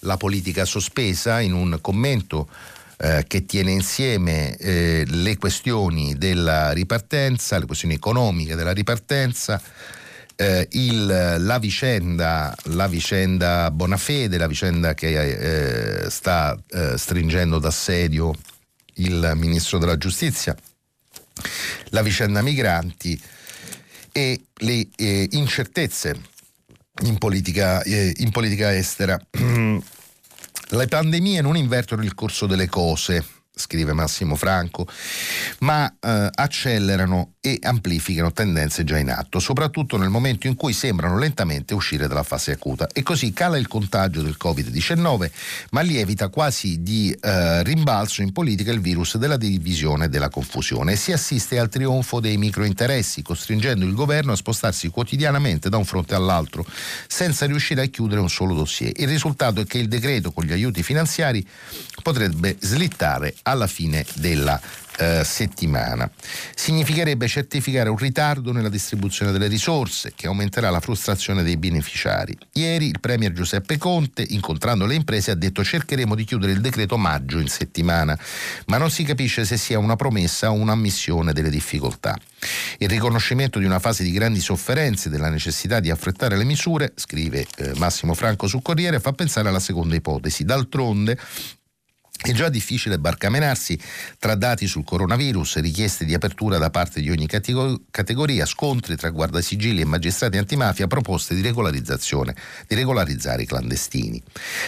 [0.00, 2.48] la politica sospesa in un commento
[2.98, 9.60] eh, che tiene insieme eh, le questioni della ripartenza, le questioni economiche della ripartenza,
[10.34, 18.34] eh, il, la, vicenda, la, vicenda, Bonafede, la vicenda che eh, sta eh, stringendo d'assedio
[18.94, 20.56] il ministro della giustizia,
[21.90, 23.20] la vicenda migranti
[24.12, 26.20] e le eh, incertezze
[27.02, 29.18] in politica, eh, in politica estera.
[30.70, 33.24] Le pandemie non invertono il corso delle cose
[33.58, 34.86] scrive Massimo Franco,
[35.60, 41.18] ma eh, accelerano e amplificano tendenze già in atto, soprattutto nel momento in cui sembrano
[41.18, 42.88] lentamente uscire dalla fase acuta.
[42.92, 45.30] E così cala il contagio del Covid-19,
[45.70, 50.92] ma lievita quasi di eh, rimbalzo in politica il virus della divisione e della confusione
[50.92, 55.84] e si assiste al trionfo dei microinteressi, costringendo il governo a spostarsi quotidianamente da un
[55.84, 56.66] fronte all'altro,
[57.06, 58.92] senza riuscire a chiudere un solo dossier.
[58.96, 61.46] Il risultato è che il decreto con gli aiuti finanziari
[62.02, 64.60] potrebbe slittare alla fine della
[64.98, 66.10] eh, settimana.
[66.54, 72.36] Significherebbe certificare un ritardo nella distribuzione delle risorse che aumenterà la frustrazione dei beneficiari.
[72.54, 76.96] Ieri il Premier Giuseppe Conte, incontrando le imprese, ha detto cercheremo di chiudere il decreto
[76.96, 78.18] maggio in settimana,
[78.66, 82.18] ma non si capisce se sia una promessa o un'ammissione delle difficoltà.
[82.78, 86.92] Il riconoscimento di una fase di grandi sofferenze e della necessità di affrettare le misure,
[86.94, 90.44] scrive eh, Massimo Franco su Corriere, fa pensare alla seconda ipotesi.
[90.44, 91.18] D'altronde
[92.20, 93.78] è già difficile barcamenarsi
[94.18, 99.82] tra dati sul coronavirus, richieste di apertura da parte di ogni categoria, scontri tra guardasigilli
[99.82, 102.34] e magistrati antimafia, proposte di regolarizzazione,
[102.66, 104.20] di regolarizzare i clandestini.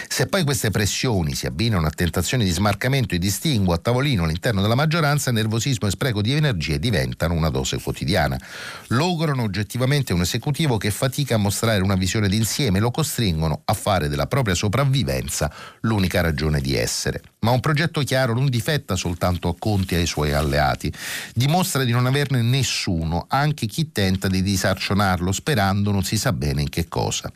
[0.07, 4.61] Se poi queste pressioni si abbinano a tentazioni di smarcamento e distinguo a tavolino all'interno
[4.61, 8.39] della maggioranza, nervosismo e spreco di energie diventano una dose quotidiana.
[8.87, 14.07] Lograno oggettivamente un esecutivo che fatica a mostrare una visione d'insieme, lo costringono a fare
[14.07, 19.55] della propria sopravvivenza l'unica ragione di essere ma un progetto chiaro non difetta soltanto a
[19.57, 20.93] Conti e ai suoi alleati,
[21.33, 26.61] dimostra di non averne nessuno, anche chi tenta di disarcionarlo sperando non si sa bene
[26.61, 27.31] in che cosa.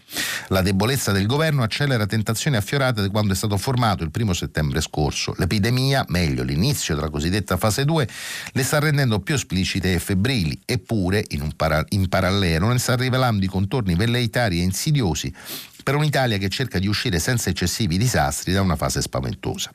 [0.49, 4.79] La debolezza del governo accelera tentazioni affiorate da quando è stato formato il primo settembre
[4.79, 5.33] scorso.
[5.39, 8.07] L'epidemia, meglio l'inizio della cosiddetta fase 2,
[8.51, 13.43] le sta rendendo più esplicite e febbrili, eppure in, para- in parallelo ne sta rivelando
[13.43, 15.33] i contorni velleitari e insidiosi
[15.81, 19.71] per un'Italia che cerca di uscire senza eccessivi disastri da una fase spaventosa.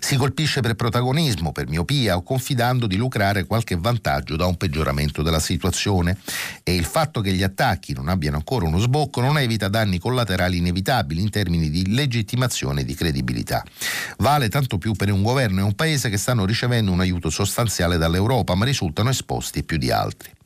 [0.00, 5.22] Si colpisce per protagonismo, per miopia o confidando di lucrare qualche vantaggio da un peggioramento
[5.22, 6.18] della situazione
[6.62, 10.58] e il fatto che gli attacchi non abbiano ancora uno sbocco non evita danni collaterali
[10.58, 13.64] inevitabili in termini di legittimazione e di credibilità.
[14.18, 17.98] Vale tanto più per un governo e un paese che stanno ricevendo un aiuto sostanziale
[17.98, 20.36] dall'Europa ma risultano esposti più di altri.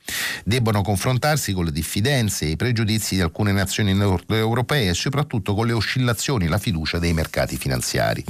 [0.43, 5.53] Debbono confrontarsi con le diffidenze e i pregiudizi di alcune nazioni nord europee e soprattutto
[5.53, 8.23] con le oscillazioni e la fiducia dei mercati finanziari.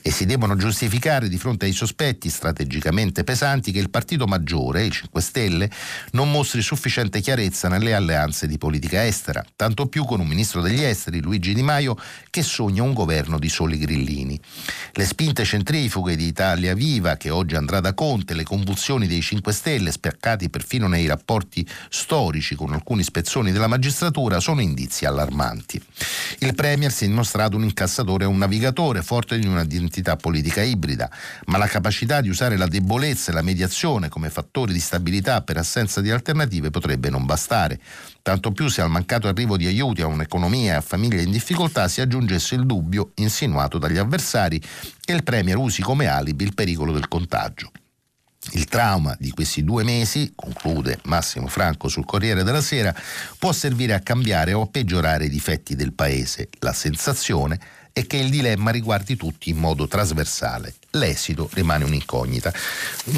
[0.00, 4.90] E si debbono giustificare di fronte ai sospetti strategicamente pesanti che il partito maggiore, i
[4.90, 5.70] 5 Stelle,
[6.12, 10.82] non mostri sufficiente chiarezza nelle alleanze di politica estera, tanto più con un ministro degli
[10.82, 11.96] esteri, Luigi Di Maio,
[12.30, 14.38] che sogna un governo di soli grillini.
[14.92, 19.52] Le spinte centrifughe di Italia Viva, che oggi andrà da Conte, le convulsioni dei 5
[19.52, 25.82] Stelle, spaccati perfino nei rapporti storici con alcuni spezzoni della magistratura, sono indizi allarmanti.
[26.38, 31.10] Il Premier si è dimostrato un incassatore e un navigatore, forte di un'identità politica ibrida,
[31.46, 35.56] ma la capacità di usare la debolezza e la mediazione come fattori di stabilità per
[35.56, 37.80] assenza di alternative potrebbe non bastare
[38.28, 41.88] tanto più se al mancato arrivo di aiuti a un'economia e a famiglie in difficoltà
[41.88, 44.60] si aggiungesse il dubbio, insinuato dagli avversari,
[45.00, 47.70] che il Premier usi come alibi il pericolo del contagio.
[48.52, 52.94] Il trauma di questi due mesi, conclude Massimo Franco sul Corriere della Sera,
[53.38, 56.48] può servire a cambiare o a peggiorare i difetti del Paese.
[56.60, 57.58] La sensazione
[57.92, 60.74] è che il dilemma riguardi tutti in modo trasversale.
[60.90, 62.52] L'esito rimane un'incognita.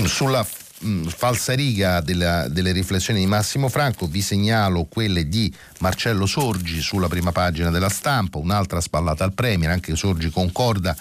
[0.04, 0.46] Sulla
[0.78, 7.08] mh, falsariga della, delle riflessioni di Massimo Franco, vi segnalo quelle di Marcello Sorgi sulla
[7.08, 10.96] prima pagina della stampa, un'altra spallata al Premier, anche Sorgi concorda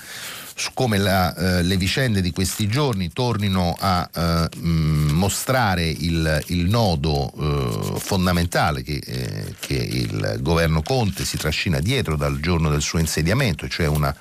[0.60, 6.44] su come la, eh, le vicende di questi giorni tornino a eh, mh, mostrare il,
[6.48, 12.70] il nodo eh, fondamentale che, eh, che, il governo Conte si trascina dietro dal giorno
[12.70, 14.14] del suo insediamento, cioè una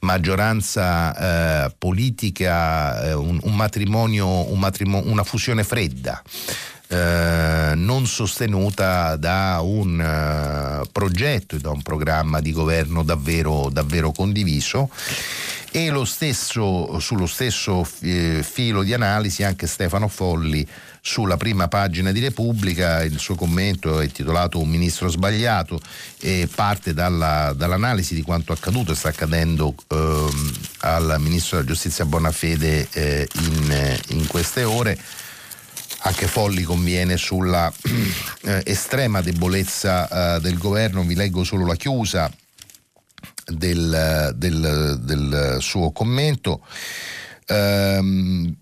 [0.00, 6.20] maggioranza eh, politica, eh, un, un, matrimonio, un matrimonio, una fusione fredda.
[6.88, 14.12] Eh, non sostenuta da un uh, progetto e da un programma di governo davvero, davvero
[14.12, 14.88] condiviso
[15.76, 20.66] e lo stesso, sullo stesso filo di analisi anche Stefano Folli
[21.02, 25.78] sulla prima pagina di Repubblica, il suo commento è intitolato Un ministro sbagliato
[26.18, 32.06] e parte dalla, dall'analisi di quanto accaduto e sta accadendo ehm, al ministro della giustizia
[32.06, 34.98] Bonafede eh, in, in queste ore.
[36.04, 37.70] Anche Folli conviene sulla
[38.44, 42.32] eh, estrema debolezza eh, del governo, vi leggo solo la chiusa
[43.46, 46.64] del, del, del suo commento.
[47.48, 48.56] Um,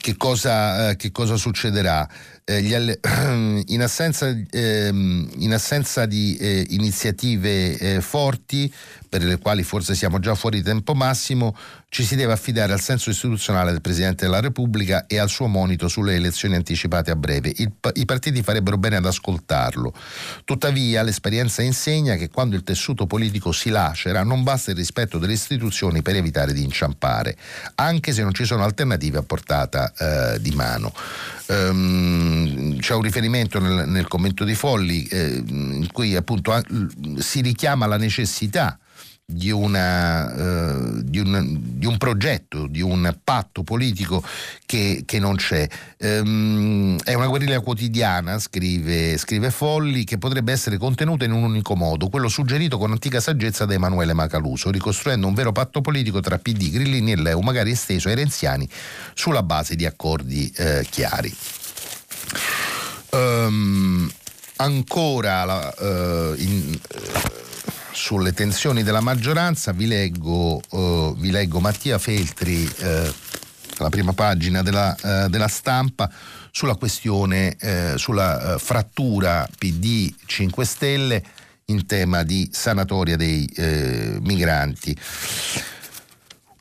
[0.00, 2.08] che, cosa, che cosa succederà?
[2.46, 3.00] Eh, alle...
[3.66, 8.72] in, assenza, ehm, in, assenza, di eh, iniziative eh, forti,
[9.08, 11.56] per le quali forse siamo già fuori tempo massimo,
[11.88, 15.88] ci si deve affidare al senso istituzionale del Presidente della Repubblica e al suo monito
[15.88, 17.52] sulle elezioni anticipate a breve.
[17.56, 19.94] Il, I partiti farebbero bene ad ascoltarlo.
[20.44, 25.34] Tuttavia l'esperienza insegna che quando il tessuto politico si lacera non basta il rispetto delle
[25.34, 27.36] istituzioni per evitare di inciampare,
[27.76, 30.92] anche se non ci sono alternative a portata eh, di mano.
[31.46, 36.58] Um, c'è un riferimento nel, nel commento di Folli eh, in cui appunto
[37.18, 38.78] si richiama la necessità
[39.26, 44.22] di, una, uh, di, un, di, un, progetto, di un patto politico
[44.66, 45.66] che, che non c'è.
[46.00, 51.74] Um, è una guerriglia quotidiana, scrive, scrive, Folli, che potrebbe essere contenuta in un unico
[51.74, 56.38] modo, quello suggerito con antica saggezza da Emanuele Macaluso, ricostruendo un vero patto politico tra
[56.38, 58.68] PD, Grillini e Leu, magari esteso ai renziani,
[59.14, 61.34] sulla base di accordi uh, chiari.
[63.10, 64.10] Um,
[64.56, 66.78] ancora la, uh, in,
[67.94, 73.12] sulle tensioni della maggioranza vi leggo, uh, vi leggo Mattia Feltri, uh,
[73.78, 76.10] la prima pagina della, uh, della stampa,
[76.50, 77.56] sulla questione,
[77.96, 81.24] sulla frattura PD 5 Stelle
[81.64, 83.48] in tema di sanatoria dei
[84.20, 84.96] migranti.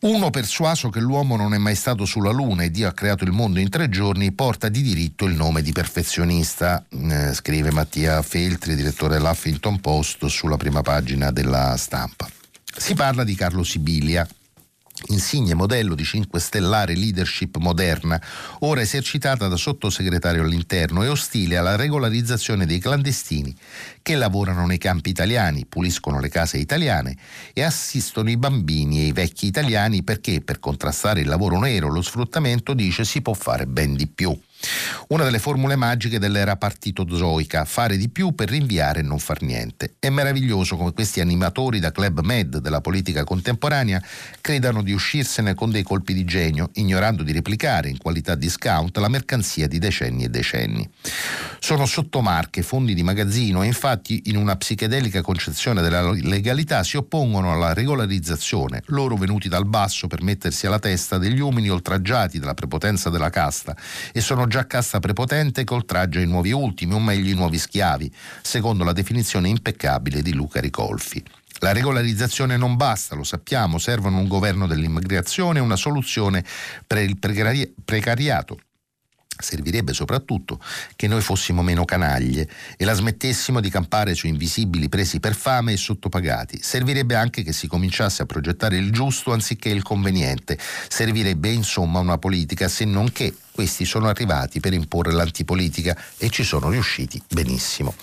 [0.03, 3.31] Uno persuaso che l'uomo non è mai stato sulla Luna e Dio ha creato il
[3.31, 8.75] mondo in tre giorni porta di diritto il nome di perfezionista, eh, scrive Mattia Feltri,
[8.75, 12.27] direttore dell'Huffington Post, sulla prima pagina della stampa.
[12.75, 14.27] Si parla di Carlo Sibilia,
[15.07, 18.21] insigne modello di 5 stellare leadership moderna,
[18.59, 23.55] ora esercitata da sottosegretario all'interno e ostile alla regolarizzazione dei clandestini
[24.01, 27.15] che lavorano nei campi italiani, puliscono le case italiane
[27.53, 32.01] e assistono i bambini e i vecchi italiani perché per contrastare il lavoro nero, lo
[32.01, 34.37] sfruttamento, dice si può fare ben di più.
[35.09, 39.95] Una delle formule magiche dell'era partito-zoica, fare di più per rinviare e non far niente.
[39.99, 44.01] È meraviglioso come questi animatori da club med della politica contemporanea
[44.41, 49.09] credano di uscirsene con dei colpi di genio, ignorando di replicare in qualità discount la
[49.09, 50.89] mercanzia di decenni e decenni.
[51.59, 57.51] sono sottomarche, fondi di magazzino e infatti in una psichedelica concezione della legalità si oppongono
[57.51, 63.09] alla regolarizzazione, loro venuti dal basso per mettersi alla testa degli uomini oltraggiati dalla prepotenza
[63.09, 63.75] della casta
[64.11, 68.13] e sono già casta prepotente che oltraggia i nuovi ultimi, o meglio i nuovi schiavi,
[68.43, 71.23] secondo la definizione impeccabile di Luca Ricolfi.
[71.57, 76.45] La regolarizzazione non basta, lo sappiamo, servono un governo dell'immigrazione e una soluzione
[76.85, 78.59] per il precariato
[79.37, 80.59] Servirebbe soprattutto
[80.95, 85.73] che noi fossimo meno canaglie e la smettessimo di campare su invisibili presi per fame
[85.73, 86.59] e sottopagati.
[86.61, 90.57] Servirebbe anche che si cominciasse a progettare il giusto anziché il conveniente.
[90.87, 96.43] Servirebbe insomma una politica, se non che questi sono arrivati per imporre l'antipolitica e ci
[96.43, 97.93] sono riusciti benissimo.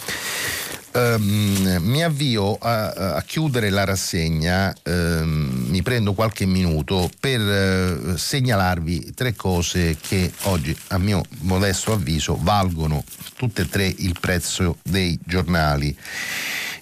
[0.93, 8.17] Um, mi avvio a, a, chiudere la rassegna, um, mi prendo qualche minuto per uh,
[8.17, 13.05] segnalarvi tre cose che oggi, a mio modesto avviso, valgono
[13.37, 15.97] tutte e tre il prezzo dei giornali.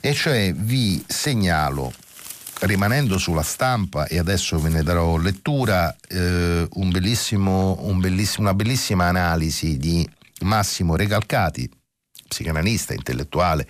[0.00, 1.92] E cioè vi segnalo
[2.60, 8.54] rimanendo sulla stampa, e adesso ve ne darò lettura, eh, un bellissimo, un bellissimo, una
[8.54, 10.08] bellissima analisi di
[10.40, 11.70] Massimo Recalcati,
[12.26, 13.66] psicanalista, intellettuale,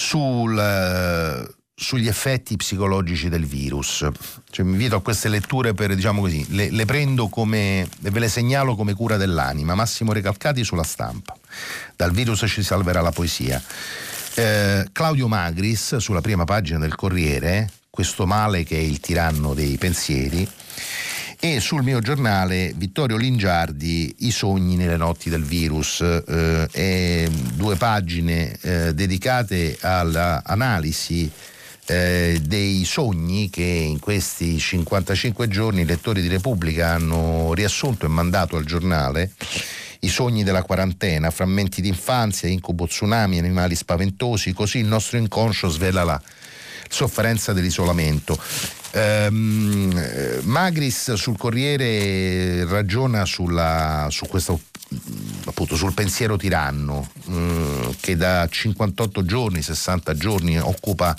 [0.00, 4.08] sul, eh, sugli effetti psicologici del virus.
[4.50, 8.28] Cioè, mi invito a queste letture per, diciamo così, le, le prendo come, ve le
[8.28, 9.74] segnalo come cura dell'anima.
[9.74, 11.36] Massimo Recalcati sulla stampa.
[11.96, 13.62] Dal virus ci salverà la poesia.
[14.34, 19.76] Eh, Claudio Magris, sulla prima pagina del Corriere, questo male che è il tiranno dei
[19.76, 20.48] pensieri,
[21.42, 26.02] e sul mio giornale Vittorio Lingiardi I sogni nelle notti del virus.
[26.02, 31.30] Eh, due pagine eh, dedicate all'analisi
[31.86, 38.10] eh, dei sogni che in questi 55 giorni i lettori di Repubblica hanno riassunto e
[38.10, 39.32] mandato al giornale.
[40.00, 46.04] I sogni della quarantena, frammenti d'infanzia, incubo tsunami, animali spaventosi, così il nostro inconscio svela
[46.04, 46.22] la
[46.88, 48.38] sofferenza dell'isolamento.
[48.92, 54.60] Um, Magris sul Corriere ragiona sulla, su questo
[55.44, 61.16] appunto sul pensiero tiranno um, che da 58 giorni, 60 giorni occupa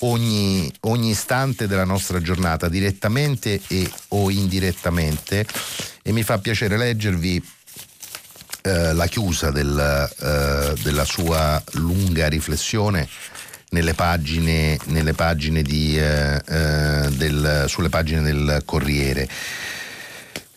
[0.00, 5.46] ogni, ogni istante della nostra giornata, direttamente e o indirettamente
[6.02, 7.42] e mi fa piacere leggervi
[8.62, 13.08] eh, la chiusa del, eh, della sua lunga riflessione
[13.70, 19.28] nelle pagine, nelle pagine di, eh, eh, del, sulle pagine del Corriere.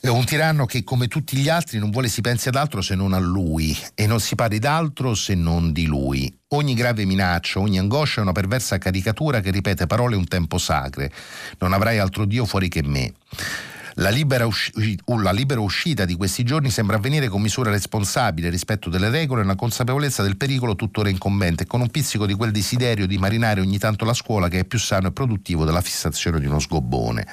[0.02, 2.96] È un tiranno che come tutti gli altri non vuole si pensi ad altro se
[2.96, 6.34] non a lui e non si parli d'altro se non di lui.
[6.50, 11.12] Ogni grave minaccia, ogni angoscia è una perversa caricatura che ripete parole un tempo sacre.
[11.58, 13.12] Non avrai altro Dio fuori che me.
[14.00, 18.90] La libera, usci- la libera, uscita di questi giorni sembra avvenire con misura responsabile rispetto
[18.90, 23.06] delle regole e una consapevolezza del pericolo tuttora incombente con un pizzico di quel desiderio
[23.06, 26.46] di marinare ogni tanto la scuola che è più sano e produttivo della fissazione di
[26.46, 27.28] uno sgobbone.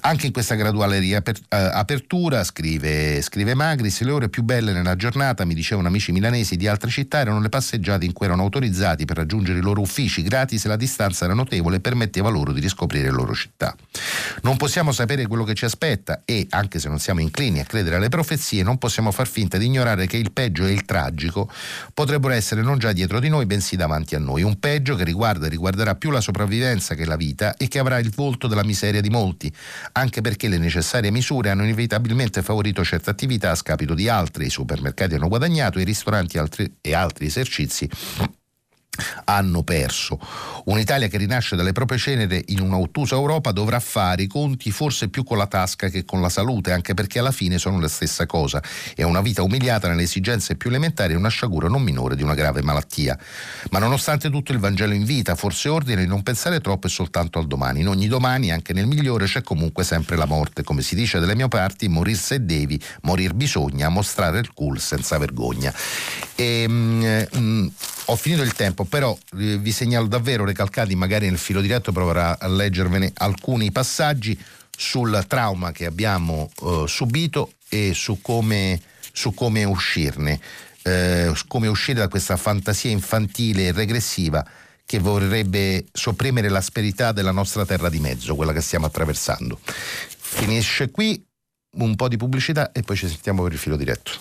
[0.00, 5.44] Anche in questa graduale riapertura, eh, scrive, scrive Magris, le ore più belle nella giornata,
[5.44, 9.18] mi dicevano amici milanesi di altre città, erano le passeggiate in cui erano autorizzati per
[9.18, 13.04] raggiungere i loro uffici gratis e la distanza era notevole e permetteva loro di riscoprire
[13.04, 13.76] le loro città.
[14.42, 17.64] Non possiamo sapere quello che ci aspetta aspetta e, anche se non siamo inclini a
[17.64, 21.50] credere alle profezie, non possiamo far finta di ignorare che il peggio e il tragico
[21.92, 24.42] potrebbero essere non già dietro di noi, bensì davanti a noi.
[24.42, 27.98] Un peggio che riguarda e riguarderà più la sopravvivenza che la vita e che avrà
[27.98, 29.52] il volto della miseria di molti,
[29.92, 34.44] anche perché le necessarie misure hanno inevitabilmente favorito certe attività a scapito di altre.
[34.44, 37.88] I supermercati hanno guadagnato, i ristoranti altri, e altri esercizi
[39.24, 40.18] hanno perso.
[40.64, 45.24] Un'Italia che rinasce dalle proprie cenere in un'ottusa Europa dovrà fare i conti forse più
[45.24, 48.62] con la tasca che con la salute, anche perché alla fine sono la stessa cosa.
[48.94, 52.34] È una vita umiliata nelle esigenze più elementari e una sciagura non minore di una
[52.34, 53.18] grave malattia.
[53.70, 57.46] Ma nonostante tutto il Vangelo invita, forse ordine di non pensare troppo e soltanto al
[57.46, 57.80] domani.
[57.80, 60.62] In ogni domani, anche nel migliore, c'è comunque sempre la morte.
[60.62, 65.16] Come si dice dalle mie parti, morir se devi, morir bisogna, mostrare il cool senza
[65.16, 65.72] vergogna.
[66.34, 67.68] E, mm, mm
[68.06, 72.36] ho finito il tempo, però eh, vi segnalo davvero recalcati, magari nel filo diretto proverò
[72.38, 74.38] a leggervene alcuni passaggi
[74.76, 78.80] sul trauma che abbiamo eh, subito e su come,
[79.12, 80.40] su come uscirne,
[80.82, 84.44] eh, come uscire da questa fantasia infantile e regressiva
[84.84, 89.58] che vorrebbe sopprimere l'asperità della nostra terra di mezzo, quella che stiamo attraversando.
[89.64, 91.24] Finisce qui
[91.78, 94.12] un po' di pubblicità e poi ci sentiamo per il filo diretto.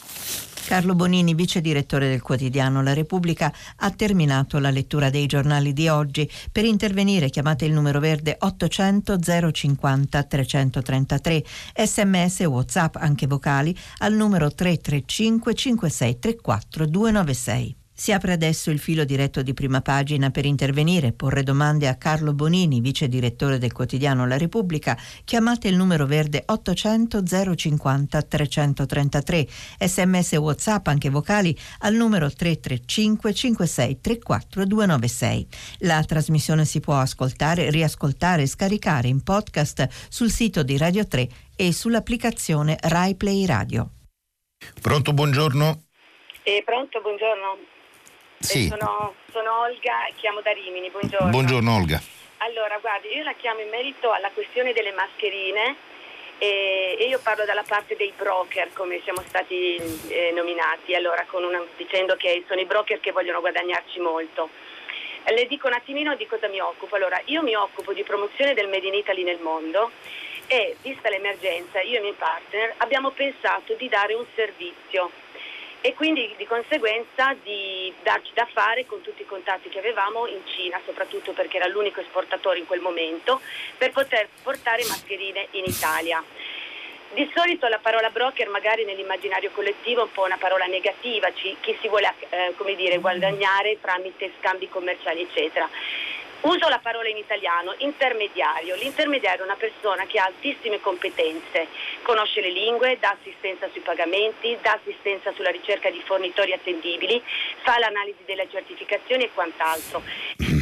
[0.72, 5.90] Carlo Bonini, vice direttore del quotidiano La Repubblica, ha terminato la lettura dei giornali di
[5.90, 6.32] oggi.
[6.50, 9.20] Per intervenire chiamate il numero verde 800
[9.52, 11.44] 050 333,
[11.76, 17.81] sms e whatsapp anche vocali al numero 335 5634 296.
[18.02, 21.98] Si apre adesso il filo diretto di prima pagina per intervenire e porre domande a
[21.98, 24.98] Carlo Bonini, vice direttore del quotidiano La Repubblica.
[25.24, 27.22] Chiamate il numero verde 800
[27.56, 29.48] 050 333,
[29.78, 35.48] sms e whatsapp anche vocali al numero 335 56 34 296.
[35.82, 41.30] La trasmissione si può ascoltare, riascoltare e scaricare in podcast sul sito di Radio 3
[41.56, 43.92] e sull'applicazione Rai Play Radio.
[44.82, 45.84] Pronto, buongiorno.
[46.42, 47.80] Eh, pronto, buongiorno.
[48.42, 48.68] Sì.
[48.68, 51.30] Sono, sono Olga, chiamo da Rimini, buongiorno.
[51.30, 52.02] Buongiorno Olga.
[52.38, 55.76] Allora, guardi, io la chiamo in merito alla questione delle mascherine
[56.40, 59.76] e, e io parlo dalla parte dei broker, come siamo stati
[60.08, 64.50] eh, nominati, allora, una, dicendo che sono i broker che vogliono guadagnarci molto.
[65.24, 66.96] Le dico un attimino di cosa mi occupo.
[66.96, 69.92] Allora, io mi occupo di promozione del Made in Italy nel mondo
[70.48, 75.12] e, vista l'emergenza, io e i miei partner abbiamo pensato di dare un servizio
[75.82, 80.42] e quindi di conseguenza di darci da fare con tutti i contatti che avevamo in
[80.46, 83.42] Cina, soprattutto perché era l'unico esportatore in quel momento,
[83.78, 86.24] per poter portare mascherine in Italia.
[87.14, 91.58] Di solito la parola broker magari nell'immaginario collettivo è un po' una parola negativa, ci,
[91.60, 95.68] chi si vuole eh, dire, guadagnare tramite scambi commerciali eccetera.
[96.42, 98.76] Uso la parola in italiano, intermediario.
[98.76, 101.68] L'intermediario è una persona che ha altissime competenze,
[102.02, 107.22] conosce le lingue, dà assistenza sui pagamenti, dà assistenza sulla ricerca di fornitori attendibili,
[107.62, 110.02] fa l'analisi delle certificazioni e quant'altro.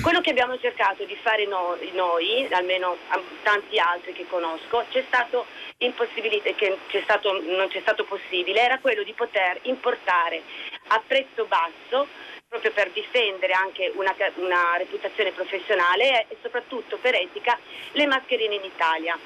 [0.02, 2.98] Quello che abbiamo cercato di fare noi, noi almeno
[3.44, 5.46] tanti altri che conosco, c'è stato
[5.78, 10.42] che c'è stato, non c'è stato possibile, era quello di poter importare
[10.88, 12.08] a prezzo basso
[12.50, 17.58] proprio per difendere anche una, una reputazione professionale e soprattutto per etica
[17.92, 19.18] le mascherine in Italia.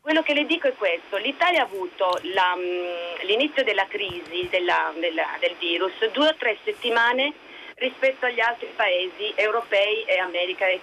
[0.00, 4.90] Quello che le dico è questo, l'Italia ha avuto la, mm, l'inizio della crisi della,
[4.96, 7.34] della, del virus due o tre settimane
[7.80, 10.80] rispetto agli altri paesi europei e America e,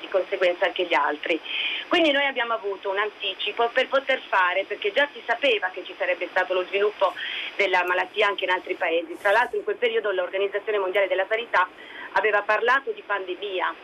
[0.00, 1.40] di conseguenza anche gli altri.
[1.88, 5.94] Quindi noi abbiamo avuto un anticipo per poter fare, perché già si sapeva che ci
[5.96, 7.12] sarebbe stato lo sviluppo
[7.56, 9.16] della malattia anche in altri paesi.
[9.20, 11.68] Tra l'altro in quel periodo l'Organizzazione Mondiale della Sanità
[12.12, 13.74] aveva parlato di pandemia.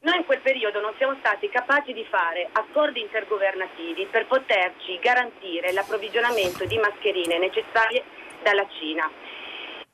[0.00, 5.72] Noi in quel periodo non siamo stati capaci di fare accordi intergovernativi per poterci garantire
[5.72, 8.04] l'approvvigionamento di mascherine necessarie
[8.42, 9.10] dalla Cina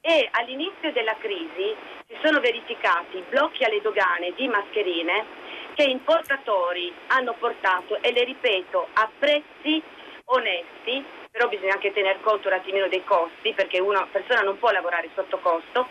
[0.07, 1.75] e all'inizio della crisi
[2.07, 5.25] si sono verificati blocchi alle dogane di mascherine
[5.73, 9.83] che importatori hanno portato e le ripeto a prezzi
[10.27, 14.71] onesti, però bisogna anche tener conto un attimino dei costi perché una persona non può
[14.73, 15.89] lavorare sotto costo,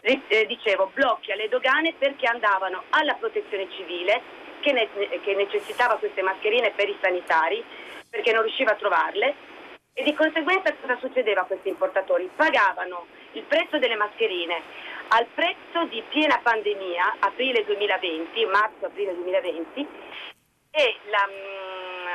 [0.00, 4.20] eh, dicevo blocchi alle dogane perché andavano alla protezione civile
[4.62, 4.88] che, ne-
[5.22, 7.64] che necessitava queste mascherine per i sanitari
[8.10, 9.34] perché non riusciva a trovarle
[9.92, 12.28] e di conseguenza cosa succedeva a questi importatori?
[12.34, 14.62] Pagavano il prezzo delle mascherine
[15.08, 19.86] al prezzo di piena pandemia, aprile 2020, marzo-aprile 2020,
[20.70, 22.06] e la, mm,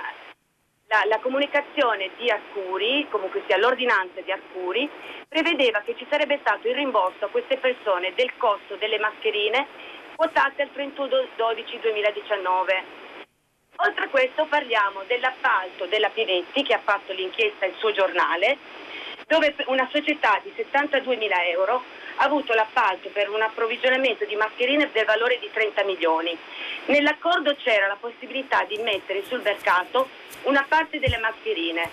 [0.87, 4.89] la, la, comunicazione di Arcuri, comunque sia l'ordinanza di Arcuri,
[5.27, 9.67] prevedeva che ci sarebbe stato il rimborso a queste persone del costo delle mascherine
[10.15, 12.83] quotate al 31-12-2019.
[13.81, 18.57] Oltre a questo parliamo dell'appalto della Pinetti che ha fatto l'inchiesta il suo giornale,
[19.29, 21.83] dove una società di 72 mila euro
[22.15, 26.35] ha avuto l'appalto per un approvvigionamento di mascherine del valore di 30 milioni.
[26.85, 30.09] Nell'accordo c'era la possibilità di mettere sul mercato
[30.43, 31.91] una parte delle mascherine.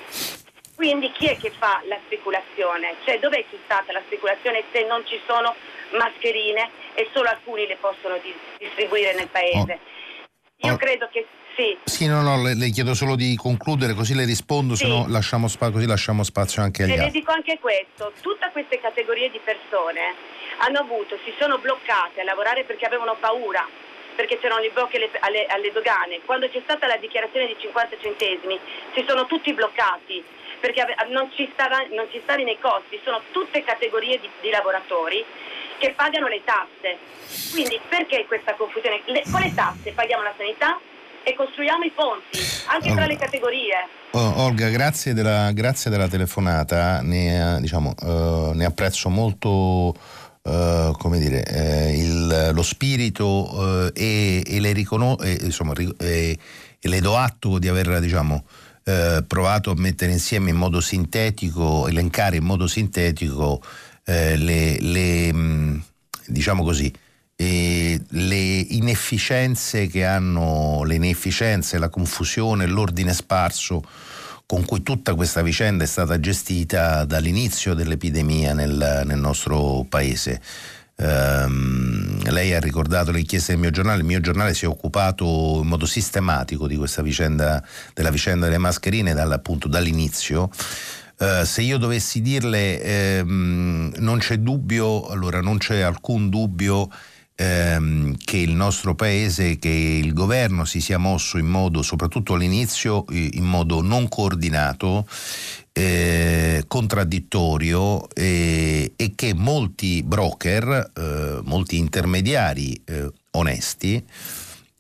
[0.75, 2.97] Quindi chi è che fa la speculazione?
[3.05, 5.55] Cioè dov'è c'è stata la speculazione se non ci sono
[5.91, 8.19] mascherine e solo alcuni le possono
[8.57, 9.79] distribuire nel paese?
[10.61, 10.77] Io oh.
[10.77, 11.27] credo che
[11.57, 11.77] sì.
[11.85, 14.85] Sì, no, no, le, le, chiedo solo di concludere così le rispondo, sì.
[14.85, 17.07] se no lasciamo, spa- così lasciamo spazio anche agli altri.
[17.07, 20.15] Le dico anche questo, tutte queste categorie di persone
[20.59, 23.67] hanno avuto, si sono bloccate a lavorare perché avevano paura,
[24.15, 26.21] perché c'erano i blocchi alle, alle, alle dogane.
[26.25, 28.59] Quando c'è stata la dichiarazione di 50 centesimi
[28.95, 30.23] si sono tutti bloccati
[30.61, 35.25] perché non ci, stava, non ci stavi nei costi, sono tutte categorie di, di lavoratori
[35.79, 36.99] che pagano le tasse.
[37.53, 39.03] Quindi perché questa confusione?
[39.05, 40.81] Le, con le tasse paghiamo la sanità,
[41.27, 43.75] e costruiamo i ponti anche tra le categorie.
[44.13, 49.93] Oh, Olga, grazie della, grazie della telefonata, ne, diciamo, uh, ne apprezzo molto
[50.43, 56.39] uh, come dire, eh, il, lo spirito uh, e, e, le ricono- e, insomma, e,
[56.79, 58.45] e, le do atto di aver diciamo,
[58.85, 63.61] eh, provato a mettere insieme in modo sintetico, elencare in modo sintetico
[64.05, 65.79] eh, le, le mm,
[66.27, 66.93] diciamo così,
[67.37, 73.83] eh, le inefficienze che hanno, le inefficienze, la confusione, l'ordine sparso
[74.47, 80.41] con cui tutta questa vicenda è stata gestita dall'inizio dell'epidemia nel, nel nostro paese.
[80.99, 85.59] Um, lei ha ricordato le inchieste del mio giornale, il mio giornale si è occupato
[85.61, 87.63] in modo sistematico di questa vicenda,
[87.93, 90.49] della vicenda delle mascherine appunto, dall'inizio.
[91.19, 96.89] Uh, se io dovessi dirle um, non c'è dubbio, allora non c'è alcun dubbio
[97.37, 103.05] ehm, che il nostro paese, che il governo si sia mosso in modo, soprattutto all'inizio,
[103.11, 105.07] in modo non coordinato,
[105.73, 114.03] eh, contraddittorio eh, e che molti broker, eh, molti intermediari eh, onesti,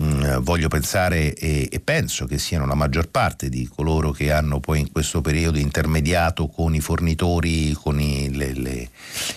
[0.02, 4.58] mm, voglio pensare e, e, penso che siano la maggior parte di coloro che hanno
[4.58, 8.88] poi in questo periodo intermediato con i fornitori, con i, le, le,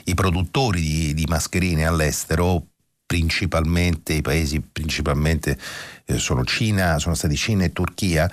[0.05, 2.67] i produttori di, di mascherine all'estero,
[3.09, 5.57] principalmente i paesi principalmente
[6.05, 8.31] eh, sono Cina, sono stati Cina e Turchia.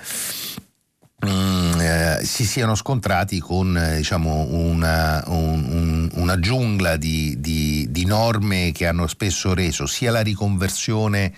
[1.25, 7.87] Mm, eh, si siano scontrati con eh, diciamo, una, un, un, una, giungla di, di,
[7.89, 11.33] di, norme che hanno spesso reso sia la riconversione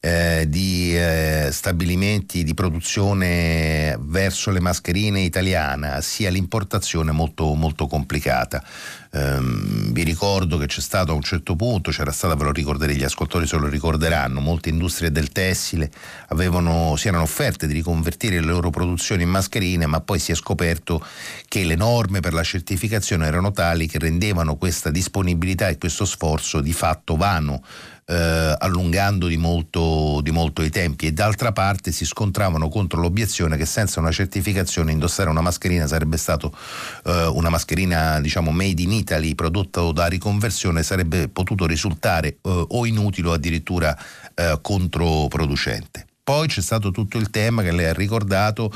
[0.00, 8.62] eh, di eh, stabilimenti di produzione verso le mascherine italiana sia l'importazione molto, molto complicata.
[9.10, 12.98] Um, vi ricordo che c'è stato a un certo punto, c'era stata, ve lo ricorderete,
[12.98, 15.90] gli ascoltatori se lo ricorderanno, molte industrie del tessile
[16.28, 20.34] avevano, si erano offerte di riconvertire le loro produzioni in mascherine, ma poi si è
[20.34, 21.02] scoperto
[21.48, 26.60] che le norme per la certificazione erano tali che rendevano questa disponibilità e questo sforzo
[26.60, 27.62] di fatto vano
[28.08, 33.58] eh, allungando di molto, di molto, i tempi e d'altra parte si scontravano contro l'obiezione
[33.58, 36.56] che senza una certificazione indossare una mascherina sarebbe stato
[37.04, 42.86] eh, una mascherina diciamo made in Italy prodotta da riconversione sarebbe potuto risultare eh, o
[42.86, 43.96] inutile o addirittura
[44.34, 46.06] eh, controproducente.
[46.28, 48.70] Poi c'è stato tutto il tema che lei ha ricordato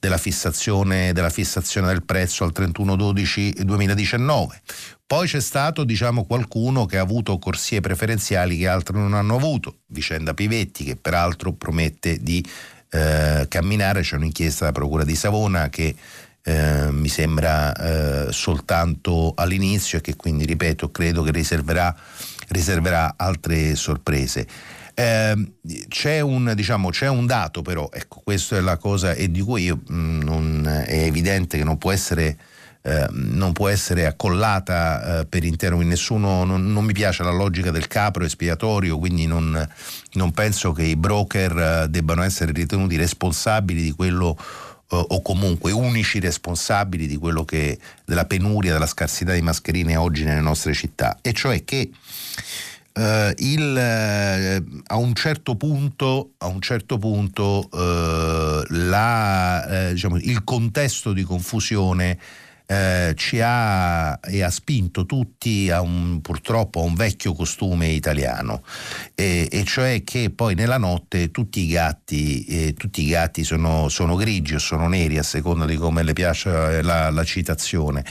[0.00, 4.46] della fissazione, della fissazione del prezzo al 31-12-2019.
[5.06, 9.78] Poi c'è stato diciamo, qualcuno che ha avuto corsie preferenziali che altri non hanno avuto,
[9.86, 12.44] vicenda Pivetti che peraltro promette di
[12.90, 15.94] eh, camminare, c'è un'inchiesta della Procura di Savona che
[16.42, 17.72] eh, mi sembra
[18.26, 21.94] eh, soltanto all'inizio e che quindi, ripeto, credo che riserverà,
[22.48, 24.44] riserverà altre sorprese.
[24.92, 25.52] Eh,
[25.86, 29.64] c'è, un, diciamo, c'è, un, dato però, ecco, questa è la cosa e di cui
[29.64, 32.36] io, mh, mm, non, è evidente che non può essere
[32.86, 37.72] eh, non può essere accollata eh, per intero, nessuno, non, non, mi piace la logica
[37.72, 39.68] del capro espiatorio, quindi non,
[40.12, 45.72] non penso che i broker eh, debbano essere ritenuti responsabili di quello eh, o comunque
[45.72, 51.18] unici responsabili di quello che della penuria, della scarsità di mascherine oggi nelle nostre città,
[51.22, 51.90] e cioè che
[52.96, 61.12] Uh, il, uh, a un certo punto, un certo punto uh, la, diciamo, il contesto
[61.12, 62.18] di confusione
[62.66, 68.62] eh, ci ha e ha spinto tutti a un, purtroppo a un vecchio costume italiano,
[69.14, 73.88] e, e cioè che poi nella notte tutti i gatti, eh, tutti i gatti sono,
[73.88, 78.04] sono, grigi o sono neri a seconda di come le piace la, la, citazione,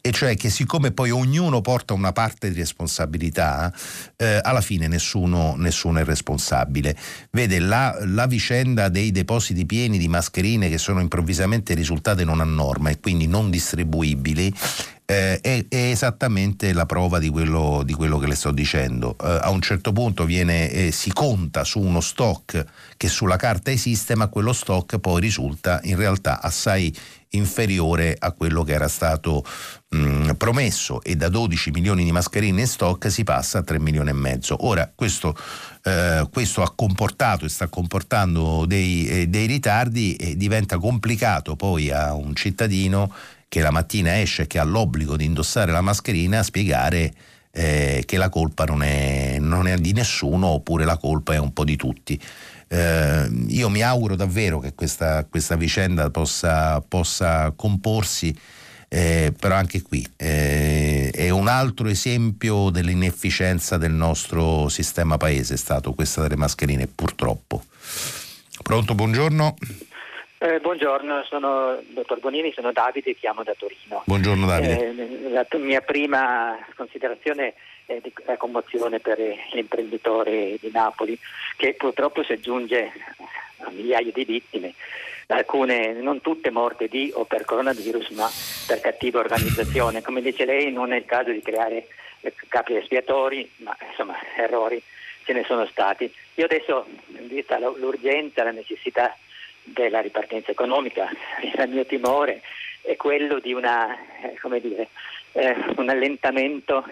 [0.00, 3.72] e cioè che siccome poi ognuno porta una parte di responsabilità,
[4.16, 6.96] eh, alla fine nessuno, nessuno, è responsabile.
[7.30, 12.44] Vede la, la vicenda dei depositi pieni di mascherine che sono improvvisamente risultate non a
[12.44, 14.52] norma e quindi non distribuite distribuibili
[15.08, 19.16] eh, è, è, esattamente la prova di quello, di quello che le sto dicendo.
[19.22, 22.64] Eh, a un certo punto viene, eh, si conta su uno stock
[22.96, 26.94] che sulla carta esiste, ma quello stock poi risulta in realtà assai
[27.30, 29.44] inferiore a quello che era stato
[29.90, 34.10] mh, promesso e da 12 milioni di mascherine in stock si passa a 3 milioni
[34.10, 34.66] e mezzo.
[34.66, 35.36] Ora questo,
[35.84, 41.90] eh, questo ha comportato e sta comportando dei, eh, dei ritardi e diventa complicato poi
[41.90, 43.12] a un cittadino
[43.48, 47.12] che la mattina esce e che ha l'obbligo di indossare la mascherina a spiegare
[47.56, 51.52] eh, che la colpa non è, non è, di nessuno oppure la colpa è un
[51.52, 52.20] po' di tutti.
[52.68, 58.36] Eh, io mi auguro davvero che questa, questa vicenda possa, possa comporsi,
[58.88, 65.58] eh, però anche qui eh, è un altro esempio dell'inefficienza del nostro sistema paese, è
[65.58, 67.64] stato questa delle mascherine purtroppo.
[68.62, 69.56] Pronto, buongiorno.
[70.38, 74.02] Eh, buongiorno, sono dottor Bonini, sono Davide, chiamo da Torino.
[74.04, 74.88] Buongiorno Davide.
[74.88, 77.54] Eh, la mia prima considerazione
[77.86, 79.18] è di la commozione per
[79.52, 81.18] l'imprenditore di Napoli
[81.56, 82.92] che purtroppo si aggiunge
[83.60, 84.74] a migliaia di vittime
[85.28, 88.30] alcune, non tutte morte di o per coronavirus, ma
[88.66, 90.02] per cattiva organizzazione.
[90.02, 91.86] Come dice lei, non è il caso di creare
[92.48, 94.82] capi espiatori, ma insomma errori
[95.24, 96.12] ce ne sono stati.
[96.34, 96.86] Io adesso,
[97.22, 99.16] vista l'urgenza, la necessità
[99.66, 101.08] della ripartenza economica,
[101.42, 102.42] il mio timore
[102.82, 104.88] è quello di una, eh, dire,
[105.32, 106.84] eh, un allentamento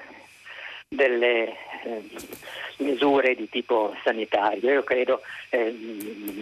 [0.88, 1.48] delle
[1.84, 2.02] eh,
[2.78, 4.72] misure di tipo sanitario.
[4.72, 5.74] Io credo, eh,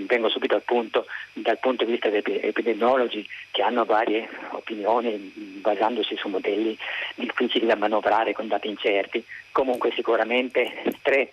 [0.07, 5.16] vengo subito al punto, dal punto di vista degli epidemiologi che hanno varie opinioni
[5.61, 6.76] basandosi su modelli
[7.14, 11.30] difficili da manovrare con dati incerti, comunque sicuramente tre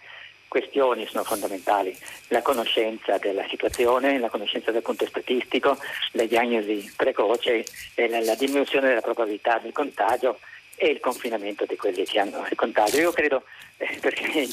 [0.50, 1.98] questioni sono fondamentali,
[2.28, 5.78] la conoscenza della situazione, la conoscenza del punto statistico,
[6.12, 7.64] la diagnosi precoce
[7.96, 10.40] e la, la diminuzione della probabilità del contagio
[10.76, 13.00] e il confinamento di quelli che hanno il contagio.
[13.00, 13.44] Io credo
[13.78, 14.48] eh, perché,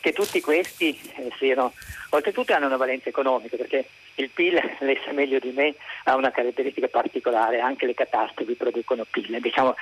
[0.00, 1.72] che tutti questi eh, siano,
[2.10, 5.74] oltretutto hanno una valenza economica, perché il PIL, lei sa meglio di me,
[6.04, 9.40] ha una caratteristica particolare, anche le catastrofi producono PIL.
[9.40, 9.74] Diciamo,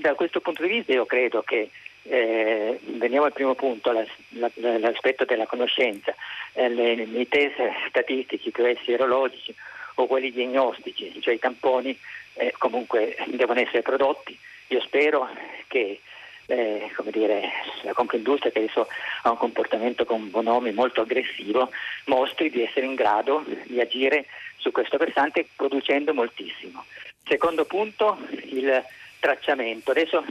[0.00, 1.70] da questo punto di vista io credo che
[2.08, 6.14] eh, veniamo al primo punto, l'aspetto della conoscenza,
[6.52, 7.56] eh, i test
[7.88, 9.54] statistici, cioè sierologici
[9.96, 11.98] o quelli diagnostici, cioè i tamponi,
[12.34, 14.38] eh, comunque devono essere prodotti
[14.68, 15.28] io spero
[15.68, 16.00] che
[16.46, 17.50] eh, dire,
[17.82, 18.88] la Confindustria, che adesso
[19.22, 21.70] ha un comportamento con Bonomi molto aggressivo,
[22.06, 24.26] mostri di essere in grado di agire
[24.56, 26.84] su questo versante producendo moltissimo.
[27.24, 28.84] Secondo punto, il
[29.20, 29.90] tracciamento.
[29.92, 30.24] Adesso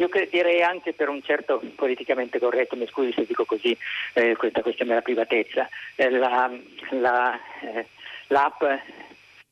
[0.00, 3.76] io direi anche per un certo politicamente corretto, mi scusi se dico così,
[4.14, 6.50] eh, questa questione della privatezza, eh, la,
[6.92, 7.86] la, eh,
[8.28, 8.62] l'app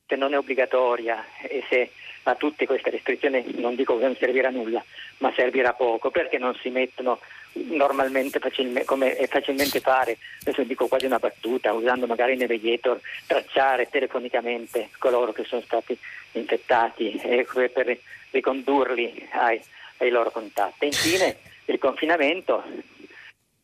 [0.06, 1.90] se non è obbligatoria e se
[2.22, 4.82] a tutte queste restrizioni non dico che non servirà nulla,
[5.18, 7.20] ma servirà poco perché non si mettono
[7.52, 12.98] normalmente facilmente, come è facilmente fare, adesso dico quasi una battuta, usando magari i navigator,
[13.26, 15.98] tracciare telefonicamente coloro che sono stati
[16.32, 17.98] infettati e per
[18.30, 19.60] ricondurli ai,
[19.98, 20.86] ai loro contatti.
[20.86, 21.36] Infine
[21.66, 22.62] il confinamento,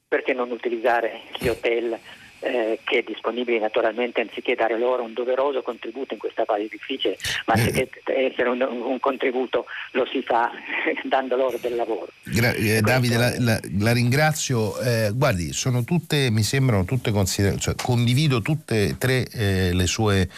[0.07, 1.99] perché non utilizzare gli hotel?
[2.45, 7.17] eh, che è disponibile naturalmente anziché dare loro un doveroso contributo in questa fase difficile,
[7.47, 10.51] ma anziché essere un, un contributo lo si fa
[11.05, 12.09] dando loro del lavoro.
[12.23, 14.79] Gra- eh, Davide, la, la, la ringrazio.
[14.81, 19.87] Eh, guardi, sono tutte, mi sembrano tutte considerazioni, cioè, condivido tutte e tre eh, le
[19.87, 20.29] sue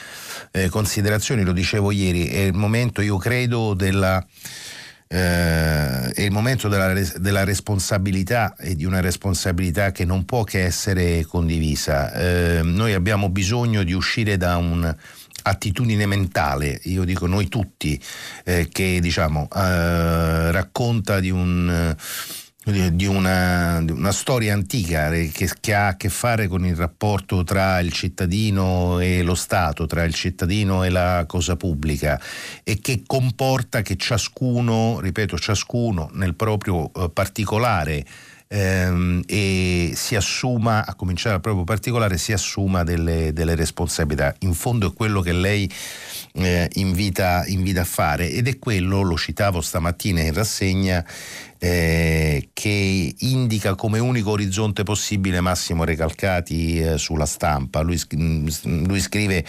[0.53, 4.25] eh, considerazioni, lo dicevo ieri, è il momento, io credo, della
[5.09, 10.65] eh, è il momento della, della, responsabilità e di una responsabilità che non può che
[10.65, 12.13] essere condivisa.
[12.13, 18.01] Eh, noi abbiamo bisogno di uscire da un'attitudine mentale, io dico noi tutti,
[18.45, 21.95] eh, che diciamo, eh, racconta di un
[22.73, 27.45] di una, di una, storia antica che, che, ha a che fare con il rapporto
[27.45, 32.21] tra il cittadino e lo Stato, tra il cittadino e la cosa pubblica
[32.65, 38.05] e che comporta che ciascuno, ripeto, ciascuno nel proprio eh, particolare
[38.49, 44.35] ehm, e si assuma, a cominciare dal proprio particolare, si assuma delle, delle responsabilità.
[44.41, 45.71] In fondo è quello che lei
[46.35, 51.05] eh, invita, invita a fare ed è quello, lo citavo stamattina in rassegna,
[51.59, 57.81] eh, che indica come unico orizzonte possibile Massimo Recalcati eh, sulla stampa.
[57.81, 58.47] Lui, mm,
[58.85, 59.45] lui, scrive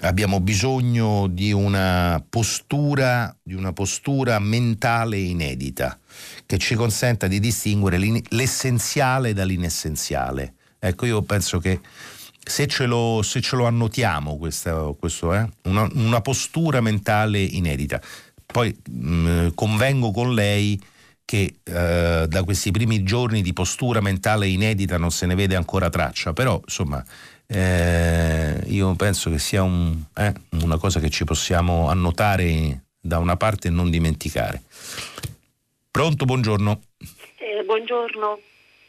[0.00, 5.98] abbiamo bisogno di una postura, di una postura mentale inedita
[6.46, 7.98] che ci consenta di distinguere
[8.28, 10.54] l'essenziale dall'inessenziale.
[10.78, 11.80] Ecco, io penso che
[12.42, 18.00] se ce lo, se ce lo annotiamo, questo, questo eh, una, una, postura mentale inedita.
[18.46, 20.80] Poi mh, mm, convengo con lei
[21.24, 25.88] che eh, da questi primi giorni di postura mentale inedita non se ne vede ancora
[25.88, 27.04] traccia, però insomma
[27.46, 33.36] eh, io penso che sia un, eh, una cosa che ci possiamo annotare da una
[33.36, 34.62] parte e non dimenticare.
[35.90, 36.80] Pronto, buongiorno.
[37.38, 38.38] Eh, buongiorno.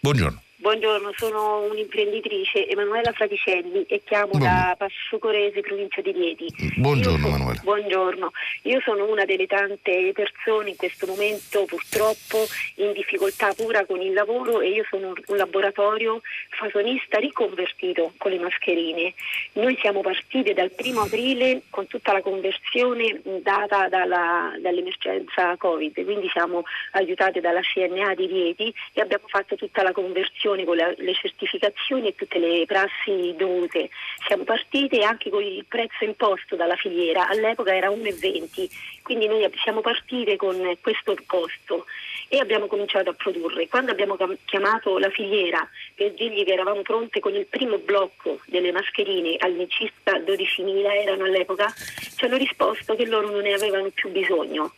[0.02, 0.44] Buongiorno.
[0.62, 4.56] Buongiorno, sono un'imprenditrice, Emanuela Fraticelli e chiamo Buongiorno.
[4.56, 6.46] da Passucorese, provincia di Rieti.
[6.78, 7.60] Buongiorno Emanuela.
[7.64, 8.32] Buongiorno,
[8.64, 12.46] io sono una delle tante persone in questo momento purtroppo
[12.76, 18.38] in difficoltà pura con il lavoro e io sono un laboratorio fasonista riconvertito con le
[18.38, 19.16] mascherine.
[19.54, 26.30] Noi siamo partite dal primo aprile con tutta la conversione data dalla, dall'emergenza Covid, quindi
[26.30, 30.94] siamo aiutate dalla CNA di Rieti e abbiamo fatto tutta la conversione produzione con la,
[30.98, 33.90] le certificazioni e tutte le prassi dovute.
[34.28, 38.70] Siamo partite anche con il prezzo imposto dalla filiera, all'epoca era 1,20,
[39.04, 41.86] quindi noi siamo partite con questo costo
[42.28, 43.68] e abbiamo cominciato a produrre.
[43.68, 48.72] Quando abbiamo chiamato la filiera per dirgli che eravamo pronte con il primo blocco delle
[48.72, 51.74] mascherine, all'incirca 12.000 erano all'epoca,
[52.16, 54.74] ci hanno risposto che loro non ne avevano più bisogno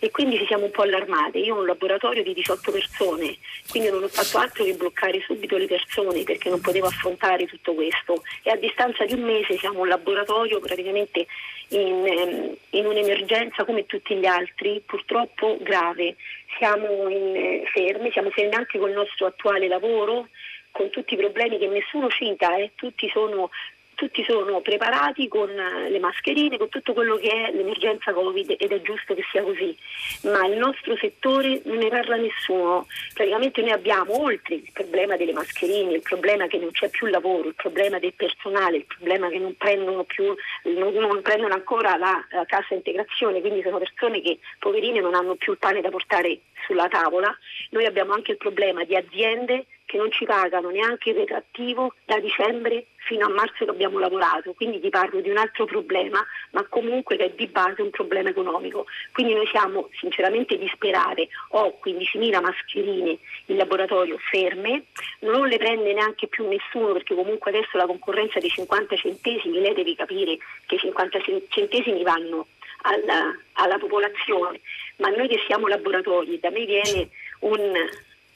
[0.00, 1.38] e quindi ci siamo un po' allarmate.
[1.38, 3.36] Io ho un laboratorio di 18 persone,
[3.70, 7.74] quindi non ho fatto altro che bloccare subito le persone perché non potevo affrontare tutto
[7.74, 11.26] questo e a distanza di un mese siamo un laboratorio praticamente
[11.68, 16.16] in, ehm, in un'emergenza come tutti gli altri, purtroppo grave.
[16.56, 20.28] Siamo in, eh, fermi, siamo fermi anche con il nostro attuale lavoro,
[20.70, 23.50] con tutti i problemi che nessuno cita, eh, tutti sono
[23.98, 28.70] tutti sono preparati con eh, le mascherine, con tutto quello che è l'emergenza Covid ed
[28.70, 29.76] è giusto che sia così,
[30.22, 32.86] ma il nostro settore non ne parla nessuno.
[33.12, 37.48] Praticamente noi abbiamo oltre il problema delle mascherine, il problema che non c'è più lavoro,
[37.48, 40.32] il problema del personale, il problema che non prendono più,
[40.62, 45.34] non, non prendono ancora la, la cassa integrazione, quindi sono persone che poverine non hanno
[45.34, 47.36] più il pane da portare sulla tavola.
[47.70, 52.20] Noi abbiamo anche il problema di aziende che non ci pagano neanche il retrattivo da
[52.20, 56.66] dicembre fino a marzo che abbiamo lavorato, quindi ti parlo di un altro problema, ma
[56.68, 58.84] comunque che è di base un problema economico.
[59.12, 64.84] Quindi noi siamo sinceramente disperate, ho 15.000 mascherine in laboratorio ferme,
[65.20, 69.72] non le prende neanche più nessuno perché comunque adesso la concorrenza dei 50 centesimi, lei
[69.72, 70.36] deve capire
[70.66, 72.46] che i 50 centesimi vanno
[72.88, 74.60] alla, alla popolazione,
[74.96, 77.08] ma noi che siamo laboratori, da me viene
[77.40, 77.60] un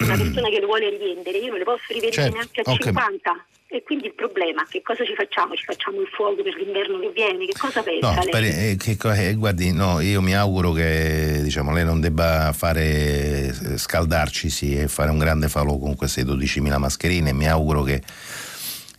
[0.02, 2.86] una persona che lo vuole rivendere, io non le posso rivendere certo, neanche a okay.
[2.86, 3.46] 50.
[3.68, 5.54] E quindi il problema, che cosa ci facciamo?
[5.54, 7.46] Ci facciamo il fuoco per l'inverno che viene?
[7.46, 8.72] Che cosa pensa no, lei?
[8.72, 13.78] Eh, che, eh, guardi, no, io mi auguro che diciamo, lei non debba fare eh,
[13.78, 17.32] scaldarcisi e fare un grande falò con queste 12.000 mascherine.
[17.32, 18.02] Mi auguro che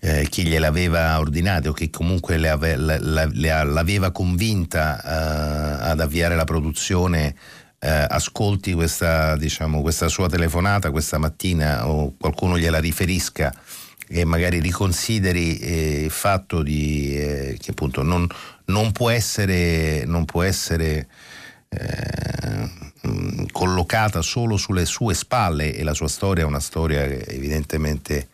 [0.06, 5.92] eh, chi gliel'aveva ordinate o che comunque le ave, la, la, la, l'aveva convinta eh,
[5.92, 7.34] ad avviare la produzione
[7.80, 13.56] eh, ascolti questa, diciamo, questa sua telefonata questa mattina o qualcuno gliela riferisca
[14.10, 18.28] e magari riconsideri eh, il fatto di, eh, che appunto non,
[18.66, 21.08] non, può essere, non può essere
[21.70, 22.70] eh,
[23.54, 28.28] collocata solo sulle sue spalle e la sua storia è una storia evidentemente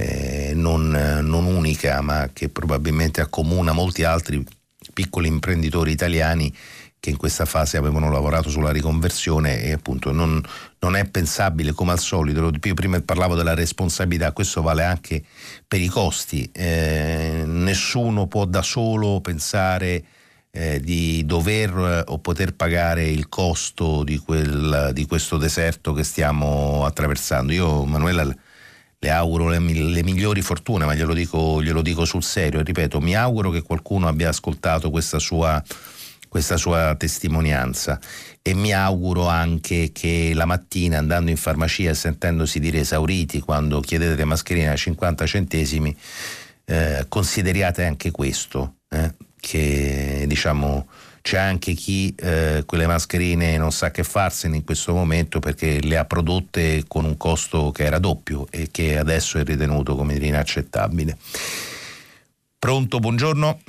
[0.00, 4.44] eh, non, non, unica ma che probabilmente accomuna molti altri
[4.92, 6.52] piccoli imprenditori italiani
[7.00, 10.40] che in questa fase avevano lavorato sulla riconversione e appunto non,
[10.80, 15.22] non è pensabile come al solito, io prima parlavo della responsabilità, questo vale anche
[15.66, 20.04] per i costi, eh, nessuno può da solo pensare
[20.50, 26.04] eh, di dover eh, o poter pagare il costo di, quel, di, questo deserto che
[26.04, 27.52] stiamo attraversando.
[27.52, 28.22] Io Manuela
[29.02, 33.16] le auguro le, le migliori fortune, ma glielo dico, glielo dico sul serio, ripeto, mi
[33.16, 35.62] auguro che qualcuno abbia ascoltato questa sua
[36.28, 37.98] questa sua testimonianza.
[38.40, 43.80] E mi auguro anche che la mattina andando in farmacia e sentendosi dire esauriti quando
[43.80, 45.94] chiedete le mascherine a 50 centesimi
[46.66, 50.86] eh, consideriate anche questo eh, che diciamo
[51.22, 55.96] c'è anche chi eh, quelle mascherine non sa che farsene in questo momento perché le
[55.96, 60.26] ha prodotte con un costo che era doppio e che adesso è ritenuto come dire
[60.26, 61.16] inaccettabile.
[62.58, 63.60] Pronto, buongiorno.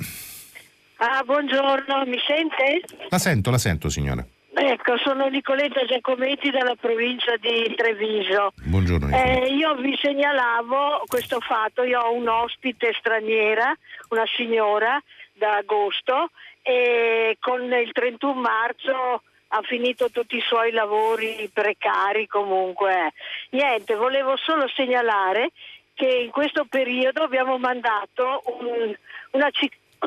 [0.96, 2.82] Ah, buongiorno, mi sente?
[3.08, 4.24] La sento, la sento signora.
[4.54, 8.52] Ecco, sono Nicoletta Giacometti dalla provincia di Treviso.
[8.62, 9.08] Buongiorno.
[9.16, 13.74] Eh, io vi segnalavo questo fatto, io ho un ospite straniera,
[14.10, 16.30] una signora da agosto
[16.62, 19.22] e con il 31 marzo
[19.54, 23.12] ha finito tutti i suoi lavori precari comunque.
[23.50, 25.50] Niente, volevo solo segnalare
[25.94, 28.94] che in questo periodo abbiamo mandato un,
[29.32, 29.50] una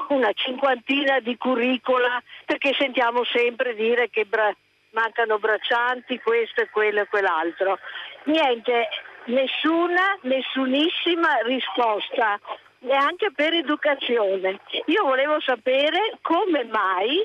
[0.09, 4.53] una cinquantina di curricula perché sentiamo sempre dire che bra-
[4.91, 7.79] mancano braccianti, questo e quello e quell'altro.
[8.25, 8.89] Niente,
[9.25, 12.39] nessuna, nessunissima risposta
[12.85, 14.59] neanche per educazione.
[14.85, 17.23] Io volevo sapere come mai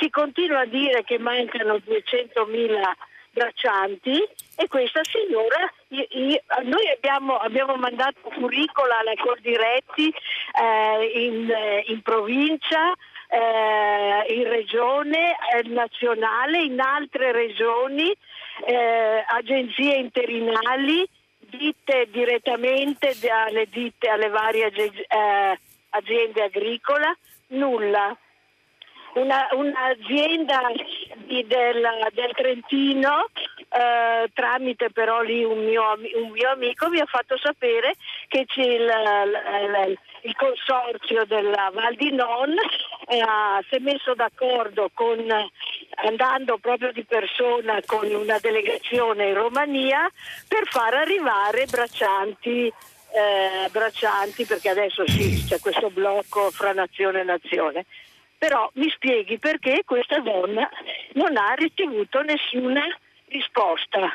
[0.00, 2.80] si continua a dire che mancano 200.000
[3.30, 4.22] braccianti
[4.56, 11.84] e questa signora, io, io, noi abbiamo, abbiamo, mandato curricola alla Cordiretti eh, in, eh,
[11.88, 12.94] in, provincia,
[13.28, 18.16] eh, in regione, eh, nazionale, in altre regioni,
[18.64, 21.06] eh, agenzie interinali,
[21.48, 25.58] dite direttamente alle, ditte, alle varie eh,
[25.90, 27.18] aziende agricole,
[27.48, 28.16] nulla.
[29.14, 30.60] Una, un'azienda
[31.24, 33.30] di, del, del, Trentino
[33.70, 35.82] eh, tramite però lì un mio,
[36.16, 37.94] un mio, amico mi ha fatto sapere
[38.28, 43.24] che c'è il, il, il consorzio della Val di Non eh,
[43.68, 45.24] si è messo d'accordo con,
[46.04, 50.10] andando proprio di persona con una delegazione in Romania
[50.48, 52.72] per far arrivare braccianti
[53.16, 57.86] eh, braccianti perché adesso sì c'è questo blocco fra nazione e nazione.
[58.36, 60.68] Però mi spieghi perché questa donna
[61.14, 62.82] non ha ricevuto nessuna
[63.28, 64.12] risposta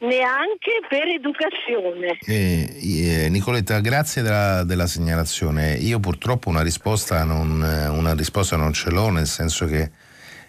[0.00, 2.18] neanche per educazione.
[2.24, 5.74] Eh, eh, Nicoletta, grazie della, della, segnalazione.
[5.74, 9.90] Io purtroppo una risposta, non, una risposta non ce l'ho, nel senso che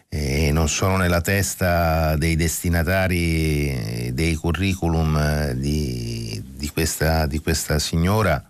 [0.09, 7.77] eh, non sono nella testa dei destinatari dei curriculum eh, di, di, questa, di questa,
[7.77, 8.43] signora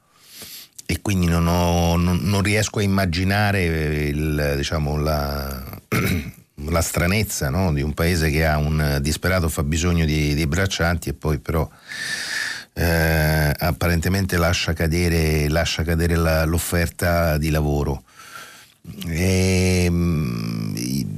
[0.86, 3.64] e quindi non, ho, non, non riesco a immaginare
[4.08, 5.64] il, diciamo, la,
[6.66, 7.74] la stranezza no?
[7.74, 11.68] di un paese che ha un disperato fabbisogno di, di braccianti e poi però
[12.74, 18.04] eh, apparentemente lascia cadere, lascia cadere la, l'offerta di lavoro.
[19.06, 20.74] E, ehm,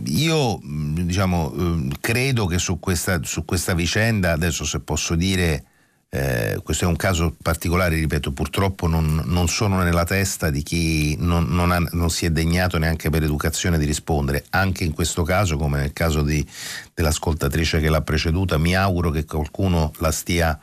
[0.06, 5.66] io diciamo, credo che su questa, su questa vicenda, adesso se posso dire,
[6.14, 11.16] eh, questo è un caso particolare, ripeto, purtroppo non, non sono nella testa di chi
[11.18, 14.44] non, non, ha, non, si è degnato neanche per educazione di rispondere.
[14.50, 16.46] Anche in questo caso, come nel caso di,
[16.94, 20.60] dell'ascoltatrice che l'ha preceduta, mi auguro che qualcuno la stia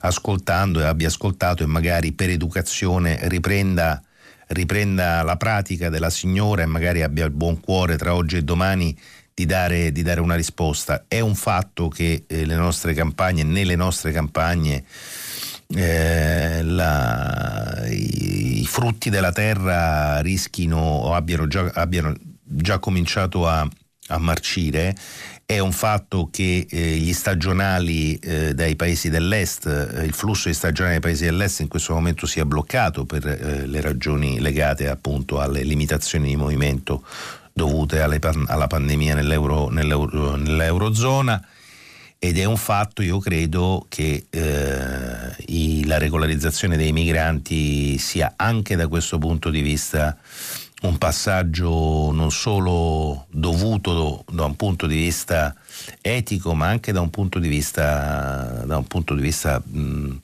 [0.00, 4.02] ascoltando e abbia ascoltato e magari per educazione riprenda,
[4.48, 8.94] riprenda la pratica della signora e magari abbia il buon cuore tra oggi e domani
[9.40, 11.04] di dare, di dare una risposta.
[11.08, 14.84] È un fatto che eh, le nostre campagne, nelle nostre campagne,
[15.68, 23.66] eh, la, i, i, frutti della terra rischino o abbiano già, abbiano già cominciato a,
[24.08, 24.94] a marcire
[25.50, 30.54] è un fatto che eh, gli stagionali eh, dai paesi dell'est, eh, il flusso di
[30.54, 35.40] stagionali dai paesi dell'est in questo momento sia bloccato per eh, le ragioni legate appunto
[35.40, 37.04] alle limitazioni di movimento
[37.60, 41.44] dovute pan- alla pandemia nell'euro, nell'euro, nell'eurozona
[42.18, 48.76] ed è un fatto, io credo, che eh, i, la regolarizzazione dei migranti sia anche
[48.76, 50.16] da questo punto di vista
[50.82, 55.54] un passaggio non solo dovuto da un punto di vista
[56.00, 60.18] etico, ma anche da un punto di vista, un punto di vista mh,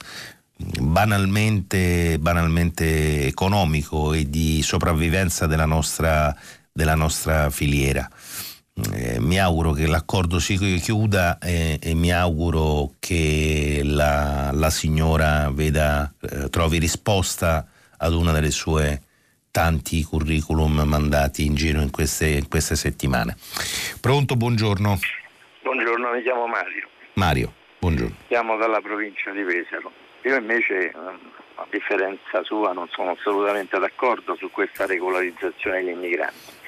[0.81, 6.35] banalmente, banalmente economico e di sopravvivenza della nostra
[6.77, 8.07] della nostra filiera.
[8.93, 15.49] Eh, mi auguro che l'accordo si chiuda e, e mi auguro che la, la signora
[15.51, 17.67] veda, eh, trovi risposta
[17.97, 19.01] ad una delle sue
[19.51, 23.35] tanti curriculum mandati in giro in queste, in queste settimane.
[24.03, 24.99] Pronto, buongiorno.
[25.63, 26.87] Buongiorno, mi chiamo Mario.
[27.15, 28.15] Mario, buongiorno.
[28.29, 29.91] Chiamo dalla provincia di Pesaro.
[30.25, 36.65] Io invece, a differenza sua, non sono assolutamente d'accordo su questa regolarizzazione degli immigranti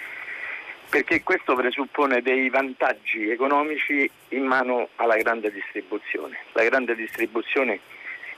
[0.89, 6.39] perché questo presuppone dei vantaggi economici in mano alla grande distribuzione.
[6.53, 7.81] La grande distribuzione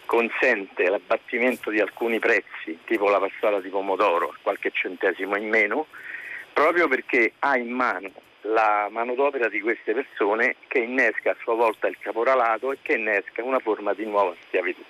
[0.04, 5.86] consente l'abbattimento di alcuni prezzi, tipo la passata di pomodoro, qualche centesimo in meno,
[6.52, 8.10] proprio perché ha in mano
[8.42, 13.44] la manodopera di queste persone che innesca a sua volta il caporalato e che innesca
[13.44, 14.82] una forma di nuova schiavitù.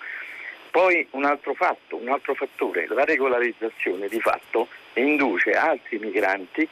[0.70, 6.66] Poi un altro fatto, un altro fattore, la regolarizzazione di fatto induce altri migranti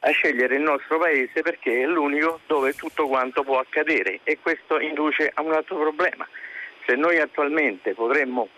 [0.00, 4.78] a scegliere il nostro paese perché è l'unico dove tutto quanto può accadere e questo
[4.78, 6.26] induce a un altro problema.
[6.86, 8.48] Se noi attualmente potremmo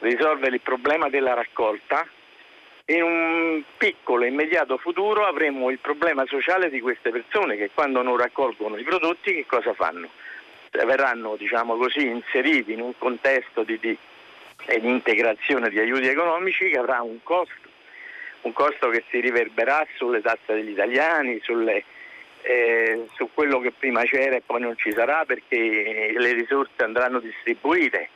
[0.00, 2.06] risolvere il problema della raccolta,
[2.86, 8.16] in un piccolo immediato futuro avremo il problema sociale di queste persone che quando non
[8.16, 10.10] raccolgono i prodotti che cosa fanno?
[10.70, 13.96] Verranno diciamo così, inseriti in un contesto di, di,
[14.66, 17.61] di integrazione di aiuti economici che avrà un costo
[18.42, 21.84] un costo che si riverberà sulle tasse degli italiani, sulle,
[22.42, 27.20] eh, su quello che prima c'era e poi non ci sarà perché le risorse andranno
[27.20, 28.08] distribuite.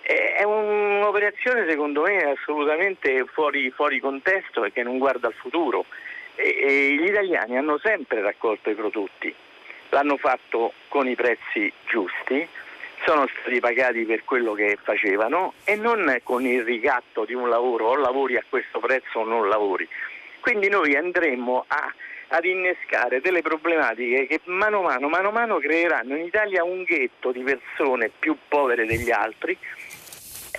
[0.00, 5.84] È un'operazione secondo me assolutamente fuori, fuori contesto e che non guarda al futuro.
[6.34, 9.34] E, e gli italiani hanno sempre raccolto i prodotti,
[9.90, 12.48] l'hanno fatto con i prezzi giusti,
[13.04, 17.88] sono stati pagati per quello che facevano e non con il ricatto di un lavoro,
[17.88, 19.88] o lavori a questo prezzo o non lavori.
[20.40, 21.92] Quindi noi andremo a,
[22.28, 26.84] ad innescare delle problematiche che mano a mano, mano a mano creeranno in Italia un
[26.84, 29.56] ghetto di persone più povere degli altri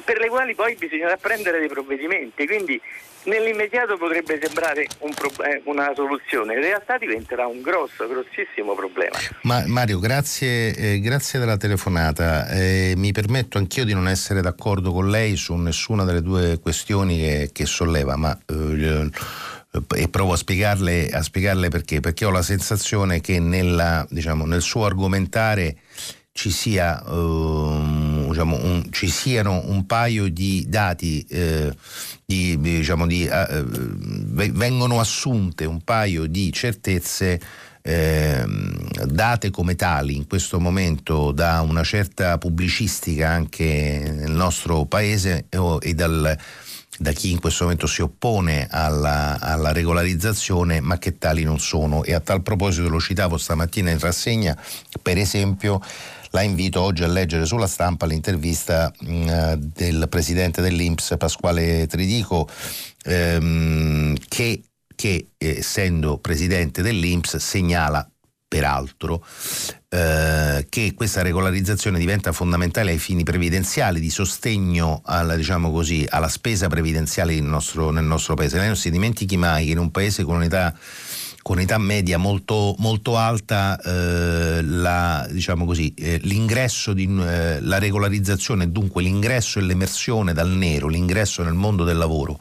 [0.03, 2.45] per le quali poi bisognerà prendere dei provvedimenti.
[2.45, 2.79] Quindi
[3.23, 9.17] nell'immediato potrebbe sembrare un pro- eh, una soluzione, in realtà diventerà un grosso, grossissimo problema.
[9.43, 12.47] Ma Mario, grazie, eh, grazie della telefonata.
[12.49, 17.19] Eh, mi permetto anch'io di non essere d'accordo con lei su nessuna delle due questioni
[17.19, 19.09] che, che solleva, ma eh,
[19.95, 24.61] e provo a spiegarle, a spiegarle, perché, perché ho la sensazione che nella, diciamo, nel
[24.61, 25.75] suo argomentare
[26.39, 31.75] ci, sia, uh, diciamo, un, ci siano un paio di dati, eh,
[32.25, 33.65] di, diciamo, di, uh,
[34.53, 37.41] vengono assunte un paio di certezze
[37.81, 38.45] eh,
[39.05, 45.93] date come tali in questo momento da una certa pubblicistica anche nel nostro paese e
[45.93, 46.37] dal
[47.01, 52.03] da chi in questo momento si oppone alla, alla, regolarizzazione, ma che tali non sono.
[52.03, 54.57] E a tal proposito lo citavo stamattina in rassegna,
[55.01, 55.81] per esempio
[56.31, 62.47] la invito oggi a leggere sulla stampa l'intervista mh, mm, del presidente dell'Inps Pasquale Tridico
[63.03, 64.61] ehm, che,
[64.95, 68.07] che essendo presidente dell'Inps segnala
[68.49, 69.23] peraltro
[69.89, 76.27] eh, che questa regolarizzazione diventa fondamentale ai fini previdenziali, di sostegno alla, diciamo così, alla
[76.27, 78.57] spesa previdenziale nel nostro, nel nostro paese.
[78.57, 80.75] Lei non si dimentichi mai che in un paese con un'età
[81.49, 87.79] con età media molto, molto alta eh, la, diciamo così, eh, l'ingresso, di, eh, la
[87.79, 92.39] regolarizzazione, dunque l'ingresso e l'emersione dal nero, l'ingresso nel mondo del lavoro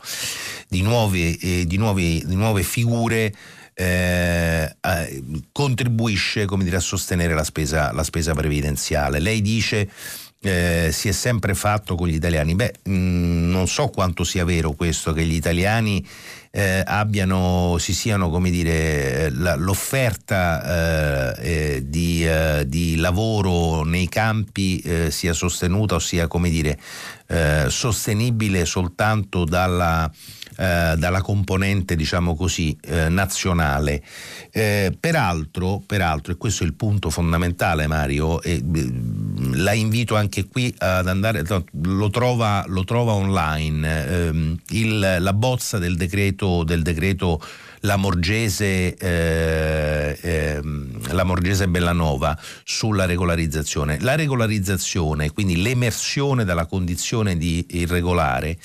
[0.69, 3.35] di nuove, eh, di nuove, di nuove figure
[3.73, 4.75] eh,
[5.53, 9.21] contribuisce dire, a sostenere la spesa, la spesa previdenziale.
[9.21, 9.89] Lei dice
[10.41, 12.55] eh, si è sempre fatto con gli italiani.
[12.55, 16.07] Beh, mh, mm, non so quanto sia vero questo, che gli italiani
[16.59, 23.85] eh, abbiano, si siano, come dire, eh, la, l'offerta eh, eh, di, eh, di, lavoro
[23.85, 26.77] nei campi sia sostenuta o sia, come dire,
[27.69, 30.11] sostenibile soltanto dalla
[30.59, 34.03] eh, dalla componente diciamo così eh, nazionale.
[34.51, 38.61] Eh, peraltro, peraltro, e questo è il punto fondamentale Mario, e,
[39.53, 41.45] la invito anche qui ad andare,
[41.83, 47.41] lo trova, lo trova online, ehm, il, la bozza del decreto, del decreto
[47.83, 50.61] la Morgese, eh, eh,
[51.11, 53.99] la Morgese Bellanova sulla regolarizzazione.
[54.01, 58.59] La regolarizzazione, quindi l'emersione dalla condizione di irregolare,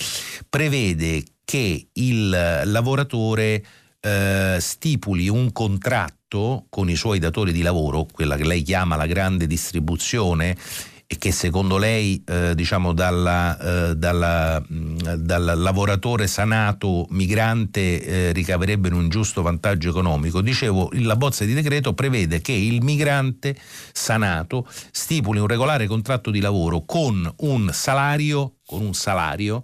[0.50, 3.64] prevede che il lavoratore
[4.00, 9.06] eh, stipuli un contratto con i suoi datori di lavoro, quella che lei chiama la
[9.06, 10.58] grande distribuzione,
[11.14, 13.58] e che secondo lei eh, diciamo dalla,
[13.92, 20.42] eh, dalla, dal lavoratore sanato migrante eh, ricaverebbe un giusto vantaggio economico.
[20.42, 23.56] Dicevo, la bozza di decreto prevede che il migrante
[23.92, 29.64] sanato stipuli un regolare contratto di lavoro con un salario, con un salario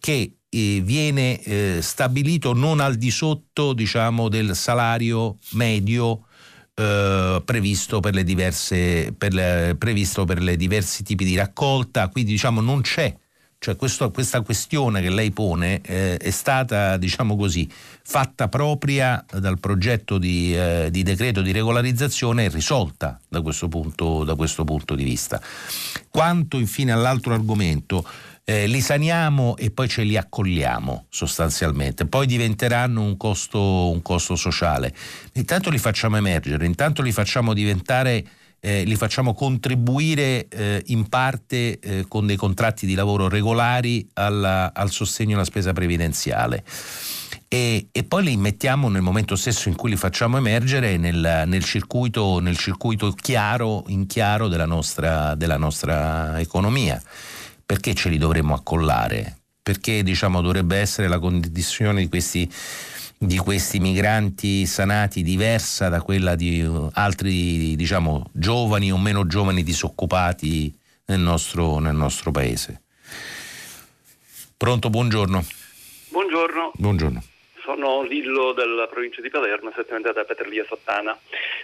[0.00, 6.26] che eh, viene eh, stabilito non al di sotto diciamo, del salario medio
[6.74, 12.60] eh, previsto, per diverse, per le, previsto per le diversi tipi di raccolta, quindi diciamo
[12.60, 13.14] non c'è.
[13.58, 17.68] Cioè questo, questa questione che lei pone eh, è stata, diciamo così,
[18.02, 24.24] fatta propria dal progetto di, eh, di, decreto di regolarizzazione e risolta da questo, punto,
[24.24, 25.40] da questo punto di vista.
[26.10, 28.06] Quanto infine all'altro argomento,
[28.48, 34.36] eh, li saniamo e poi ce li accogliamo sostanzialmente, poi diventeranno un costo, un costo
[34.36, 34.94] sociale.
[35.32, 38.24] Intanto li facciamo emergere, intanto li facciamo diventare
[38.60, 44.72] eh, li facciamo contribuire eh, in parte eh, con dei contratti di lavoro regolari alla,
[44.72, 46.64] al sostegno alla spesa previdenziale.
[47.48, 51.64] E, e, poi li mettiamo nel momento stesso in cui li facciamo emergere nel, nel,
[51.64, 57.00] circuito, nel circuito, chiaro, in chiaro della nostra, della nostra economia
[57.66, 59.40] perché ce li dovremmo accollare?
[59.60, 62.50] Perché diciamo, dovrebbe essere la condizione di questi,
[63.18, 70.72] di questi migranti sanati diversa da quella di altri diciamo, giovani o meno giovani disoccupati
[71.06, 72.82] nel nostro, nel nostro paese?
[74.56, 75.44] Pronto, buongiorno.
[76.10, 76.70] Buongiorno.
[76.76, 77.22] Buongiorno
[77.66, 81.18] sono Lillo della provincia di Palermo, esattamente da Peterlia Sottana.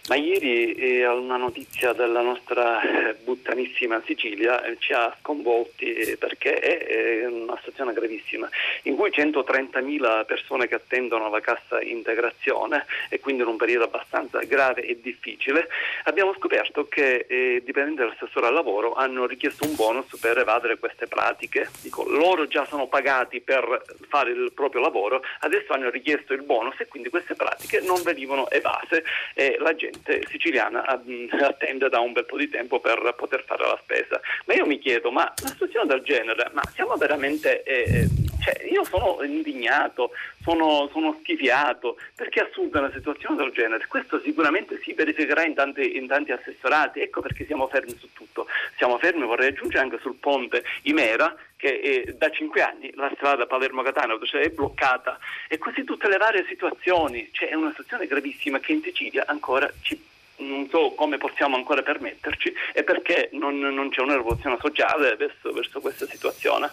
[0.08, 6.16] Ma ieri eh, una notizia della nostra eh, buttanissima Sicilia eh, ci ha sconvolti eh,
[6.16, 8.48] perché è, una situazione gravissima,
[8.82, 14.40] in cui 130.000 persone che attendono la cassa integrazione e quindi in un periodo abbastanza
[14.40, 15.68] grave e difficile,
[16.04, 21.06] abbiamo scoperto che eh, dipendenti dell'assessore al lavoro hanno richiesto un bonus per evadere queste
[21.06, 21.70] pratiche.
[21.80, 26.80] Dico, loro già sono pagati per fare il proprio lavoro, adesso hanno richiesto il bonus
[26.80, 29.04] e quindi queste pratiche non venivano evase
[29.34, 33.78] e la gente siciliana attende da un bel po' di tempo per poter fare la
[33.80, 34.20] spesa.
[34.46, 37.62] Ma io mi chiedo, ma una situazione del genere, ma siamo veramente...
[37.62, 38.08] Eh,
[38.42, 40.10] cioè, io sono indignato,
[40.42, 43.86] sono, sono schifiato, perché assurda una situazione del genere?
[43.86, 48.48] Questo sicuramente si verificherà in tanti, in tanti assessorati, ecco perché siamo fermi su tutto.
[48.76, 51.32] Siamo fermi, vorrei aggiungere anche sul ponte Imera,
[51.62, 55.16] che è, da cinque anni la strada Palermo-Catania cioè è bloccata
[55.46, 59.72] e così tutte le varie situazioni, cioè è una situazione gravissima che in Sicilia ancora
[59.80, 65.14] ci non so come possiamo ancora permetterci e perché non, non c'è una rivoluzione sociale
[65.14, 66.68] verso, verso questa situazione.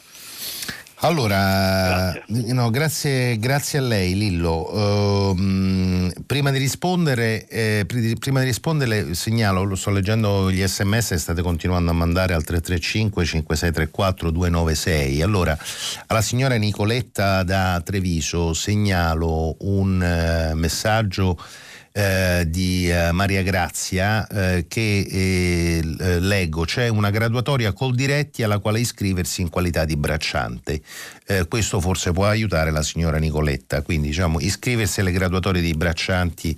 [1.02, 2.54] Allora, grazie.
[2.54, 5.32] No, grazie, grazie, a lei Lillo.
[5.32, 7.86] Uh, prima, di rispondere, eh,
[8.20, 13.24] prima di rispondere segnalo, lo sto leggendo gli sms state continuando a mandare al 335
[13.24, 15.22] 5634 296.
[15.22, 15.58] Allora,
[16.08, 21.38] alla signora Nicoletta da Treviso segnalo un uh, messaggio
[21.92, 25.82] eh, di eh, Maria Grazia eh, che eh,
[26.20, 30.82] leggo, c'è una graduatoria col diretti alla quale iscriversi in qualità di bracciante.
[31.26, 36.58] Eh, questo forse può aiutare la signora Nicoletta, quindi diciamo iscriversi alle graduatorie di braccianti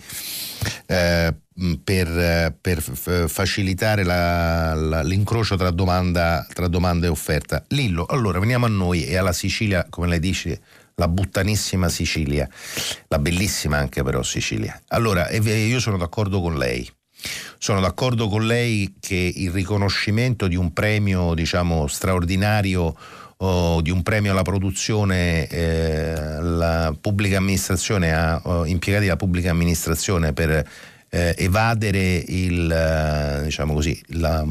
[1.83, 7.63] per, per facilitare la, la, l'incrocio tra domanda, tra domanda e offerta.
[7.69, 10.59] Lillo, allora veniamo a noi e alla Sicilia, come lei dice,
[10.95, 12.47] la buttanissima Sicilia,
[13.07, 14.79] la bellissima anche però Sicilia.
[14.89, 16.89] Allora, io sono d'accordo con lei.
[17.57, 22.95] Sono d'accordo con lei che il riconoscimento di un premio, diciamo, straordinario
[23.81, 30.63] di un premio alla produzione, eh, la pubblica amministrazione ha impiegati della pubblica amministrazione per
[31.09, 34.45] eh, evadere il, eh, diciamo così, la,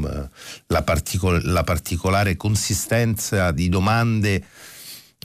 [0.67, 4.43] la, particol- la particolare consistenza di domande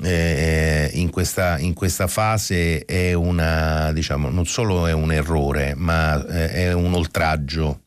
[0.02, 6.24] eh, in, questa, in, questa, fase è una, diciamo, non solo è un errore, ma
[6.26, 7.80] eh, è un oltraggio.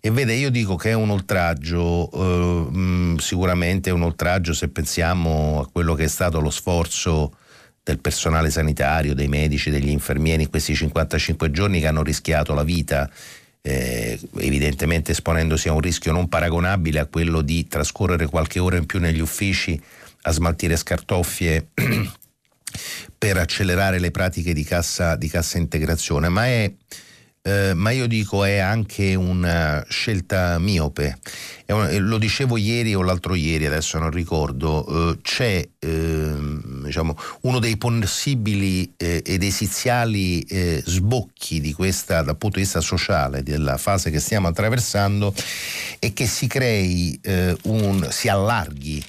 [0.00, 4.68] E vede, io dico che è un oltraggio, eh, mh, sicuramente è un oltraggio se
[4.68, 7.36] pensiamo a quello che è stato lo sforzo
[7.82, 12.64] del personale sanitario, dei medici, degli infermieri in questi 55 giorni che hanno rischiato la
[12.64, 13.10] vita,
[13.62, 18.84] eh, evidentemente esponendosi a un rischio non paragonabile a quello di trascorrere qualche ora in
[18.84, 19.80] più negli uffici
[20.26, 21.68] a smaltire scartoffie
[23.16, 26.72] per accelerare le pratiche di cassa, di cassa integrazione, ma, è,
[27.42, 31.18] eh, ma io dico è anche una scelta miope.
[31.66, 36.34] Un, eh, lo dicevo ieri o l'altro ieri, adesso non ricordo, eh, c'è eh,
[36.84, 42.80] diciamo, uno dei possibili eh, ed esiziali eh, sbocchi di questa, dal punto di vista
[42.80, 45.34] sociale, della fase che stiamo attraversando,
[45.98, 47.20] è che si crei,
[47.62, 49.02] un, si allarghi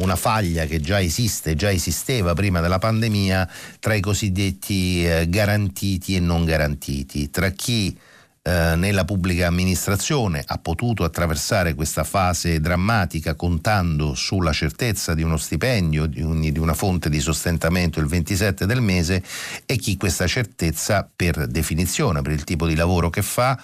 [0.00, 3.48] una faglia che già esiste, già esisteva prima della pandemia
[3.78, 7.96] tra i cosiddetti eh, garantiti e non garantiti, tra chi
[8.42, 15.36] eh, nella pubblica amministrazione ha potuto attraversare questa fase drammatica contando sulla certezza di uno
[15.36, 19.22] stipendio, di, di una fonte di sostentamento il 27 del mese
[19.66, 23.62] e chi questa certezza per definizione, per il tipo di lavoro che fa,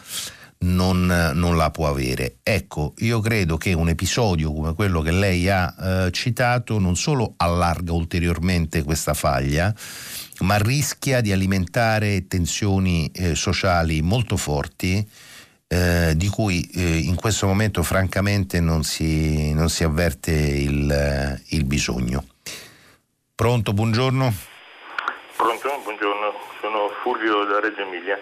[0.58, 2.36] non, non, la può avere.
[2.42, 7.34] Ecco, io credo che un episodio come quello che lei ha eh, citato non solo
[7.36, 9.74] allarga ulteriormente questa faglia,
[10.40, 15.06] ma rischia di alimentare tensioni eh, sociali molto forti.
[15.68, 21.64] Eh, di cui eh, in questo momento francamente non si, non si avverte il, il,
[21.64, 22.24] bisogno.
[23.34, 24.32] Pronto, buongiorno?
[25.36, 28.16] Pronto, buongiorno, sono Fulvio da Reggio Emilia.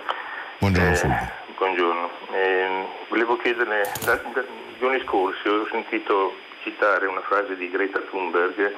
[0.58, 1.32] Buongiorno eh, Fulvio.
[1.56, 4.44] Buongiorno, eh, volevo chiederle, da, da,
[4.78, 8.74] giorni scorsi ho sentito citare una frase di Greta Thunberg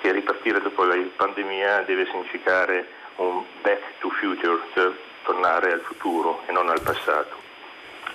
[0.00, 2.86] che ripartire dopo la pandemia deve significare
[3.16, 4.92] un back to future, cioè
[5.24, 7.36] tornare al futuro e non al passato.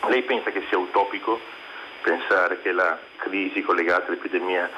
[0.08, 1.40] Lei pensa che sia utopico
[2.02, 4.70] pensare che la crisi collegata all'epidemia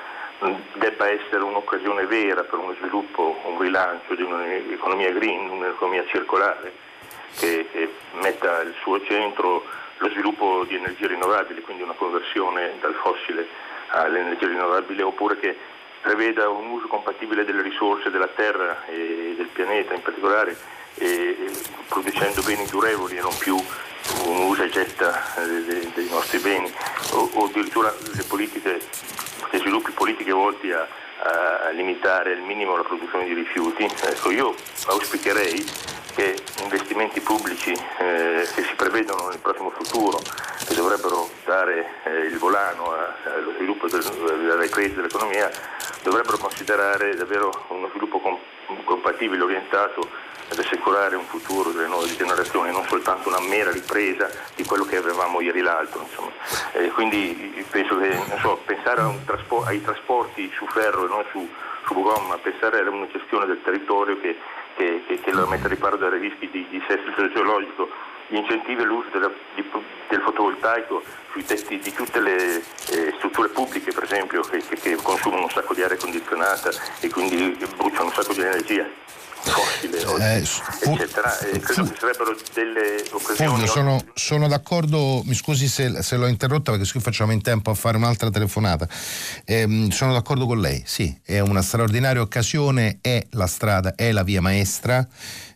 [0.73, 6.89] debba essere un'occasione vera per uno sviluppo, un rilancio di un'economia green, un'economia circolare?
[7.37, 7.67] Che,
[8.13, 9.65] metta al suo centro
[9.97, 13.47] lo sviluppo di energie rinnovabili, quindi una conversione dal fossile
[13.89, 15.55] all'energia rinnovabile, oppure che
[16.01, 20.57] preveda un uso compatibile delle risorse della terra e del pianeta in particolare,
[21.87, 23.55] producendo beni durevoli e non più
[24.25, 26.71] un uso e getta eh, dei, nostri beni,
[27.11, 28.79] o, o addirittura le politiche,
[29.51, 30.87] gli sviluppi politiche volti a,
[31.65, 33.83] a limitare al minimo la produzione di rifiuti.
[33.83, 34.55] Ecco, io
[34.87, 35.63] auspicherei
[36.13, 40.19] che investimenti pubblici eh, che si prevedono nel prossimo futuro
[40.69, 45.49] e dovrebbero dare eh, il volano allo sviluppo del, della ripresa dell'economia
[46.03, 48.39] dovrebbero considerare davvero uno sviluppo com-
[48.83, 50.07] compatibile, orientato
[50.49, 54.97] ad assicurare un futuro delle nuove generazioni, non soltanto una mera ripresa di quello che
[54.97, 56.05] avevamo ieri l'altro.
[56.73, 61.47] Eh, quindi penso che so, pensare traspo- ai trasporti su ferro e non su,
[61.85, 64.37] su gomma, pensare a una gestione del territorio che,
[64.81, 67.87] che, che, che lo mette a riparo dai rischi di, di dissesto geologico,
[68.27, 69.63] gli incentivi all'uso della, di,
[70.09, 75.43] del fotovoltaico sui tetti di tutte le eh, strutture pubbliche, per esempio, che, che consumano
[75.43, 78.89] un sacco di aria condizionata e quindi bruciano un sacco di energia
[79.43, 81.37] fossile, eh, fu, eccetera.
[81.39, 83.49] E credo fu, che sarebbero delle occasioni.
[83.49, 87.71] Fulvio, sono, sono, d'accordo, mi scusi se, se, l'ho interrotta perché qui facciamo in tempo
[87.71, 88.87] a fare un'altra telefonata.
[89.45, 94.23] Eh, sono d'accordo con lei, sì, è una straordinaria occasione, è la strada, è la
[94.23, 95.07] via maestra.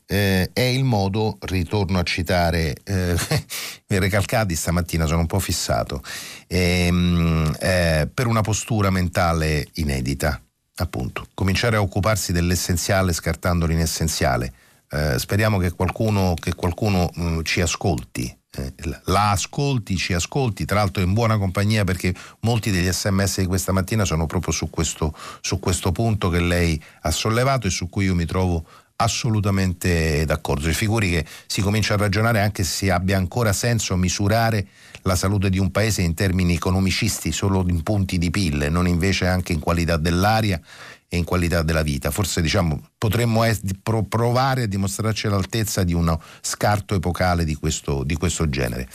[0.07, 3.16] Eh, è il modo, ritorno a citare eh,
[3.88, 6.03] Recalcati stamattina, sono un po' fissato,
[6.45, 10.45] ehm, eh, per una postura mentale inedita
[10.76, 14.53] appunto, cominciare a occuparsi dell'essenziale scartando l'inessenziale.
[14.89, 18.73] Eh, speriamo che qualcuno, che qualcuno mh, mm, ci ascolti, eh,
[19.06, 23.72] la ascolti, ci ascolti, tra l'altro in buona compagnia perché molti degli sms di questa
[23.72, 28.06] mattina sono proprio su questo, su questo punto che lei ha sollevato e su cui
[28.06, 28.65] io mi trovo
[28.98, 30.68] assolutamente d'accordo.
[30.68, 34.68] Si figuri che si comincia a ragionare anche se abbia ancora senso misurare
[35.04, 39.28] la salute di un paese in termini economicisti solo in punti di PIL, non invece
[39.28, 40.60] anche in qualità dell'aria
[41.08, 42.10] e in qualità della vita.
[42.12, 43.62] Forse diciamo, potremmo es-
[44.10, 48.88] provare a dimostrarci l'altezza di uno scarto epocale di questo, di questo genere.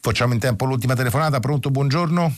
[0.00, 1.38] Facciamo in tempo l'ultima telefonata.
[1.40, 2.34] Pronto, buongiorno?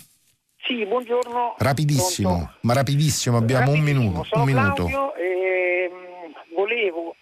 [0.66, 1.54] Sì, buongiorno.
[1.58, 2.52] Rapidissimo, Pronto?
[2.62, 3.98] ma rapidissimo, abbiamo rapidissimo.
[4.00, 4.24] un minuto.
[4.28, 4.74] Sono un minuto.
[4.86, 6.05] Claudio e mm,
[6.56, 7.14] volevo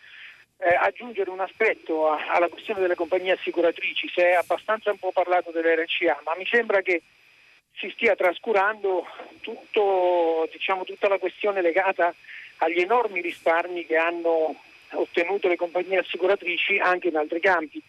[0.59, 4.09] eh, aggiungere un aspetto a, alla questione delle compagnie assicuratrici.
[4.09, 7.03] Si è abbastanza un po' parlato dell'RCA, ma mi sembra che
[7.77, 9.05] si stia trascurando
[9.41, 12.15] tutto, diciamo, tutta la questione legata
[12.59, 14.55] agli enormi risparmi che hanno
[14.93, 17.83] ottenuto le compagnie assicuratrici anche in altri campi.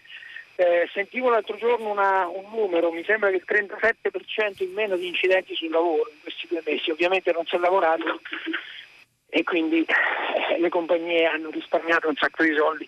[0.58, 5.06] Eh, sentivo l'altro giorno una, un numero, mi sembra che il 37% in meno di
[5.06, 8.22] incidenti sul lavoro in questi due mesi, ovviamente non si è lavorato
[9.28, 12.88] e quindi eh, le compagnie hanno risparmiato un sacco di soldi.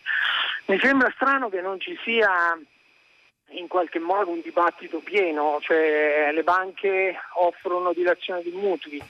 [0.65, 2.57] Mi sembra strano che non ci sia
[3.51, 9.01] in qualche modo un dibattito pieno, cioè le banche offrono dilazione di mutui.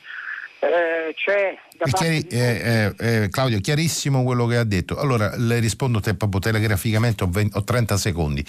[0.60, 4.98] Eh, c'è da chiari, eh, eh, eh, Claudio, chiarissimo quello che ha detto.
[4.98, 8.46] Allora le rispondo te proprio telegraficamente, ho, 20, ho 30 secondi.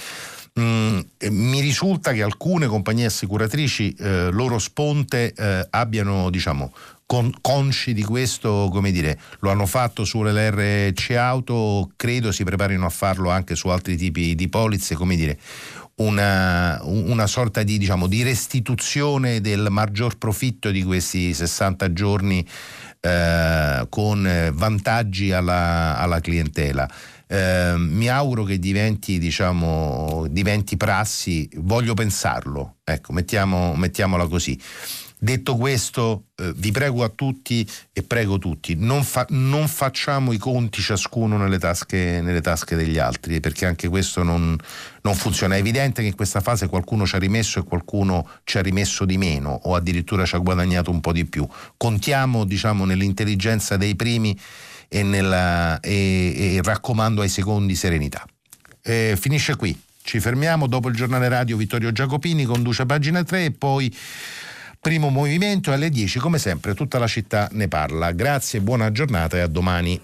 [0.59, 1.00] Mm,
[1.30, 6.72] mi risulta che alcune compagnie assicuratrici, eh, loro sponte, eh, abbiano diciamo,
[7.09, 12.90] con, consci di questo, come dire, lo hanno fatto sull'RC Auto, credo si preparino a
[12.90, 15.39] farlo anche su altri tipi di polizze, come dire,
[15.97, 22.47] una, una sorta di, diciamo, di, restituzione del maggior profitto di questi 60 giorni
[23.01, 26.86] eh, con vantaggi alla, alla clientela.
[27.26, 34.60] Eh, mi auguro che diventi, diciamo, diventi prassi, voglio pensarlo, ecco, mettiamo, mettiamola così.
[35.20, 40.39] Detto questo, eh, vi prego a tutti e prego tutti, non, fa, non facciamo i
[40.39, 44.57] conti ciascuno nelle tasche, nelle tasche, degli altri, perché anche questo non,
[45.03, 45.57] non, funziona.
[45.57, 49.05] È evidente che in questa fase qualcuno ci ha rimesso e qualcuno ci ha rimesso
[49.05, 51.45] di meno o addirittura ci ha guadagnato un po' di più.
[51.77, 54.39] Contiamo diciamo, nell'intelligenza dei primi
[54.86, 58.24] e, nella, e, e raccomando ai secondi serenità.
[58.82, 59.77] Eh, finisce qui.
[60.01, 63.95] Ci fermiamo dopo il giornale radio Vittorio Giacopini conduce pagina 3 e poi
[64.80, 68.12] Primo movimento alle 10, come sempre tutta la città ne parla.
[68.12, 70.00] Grazie, buona giornata e a domani.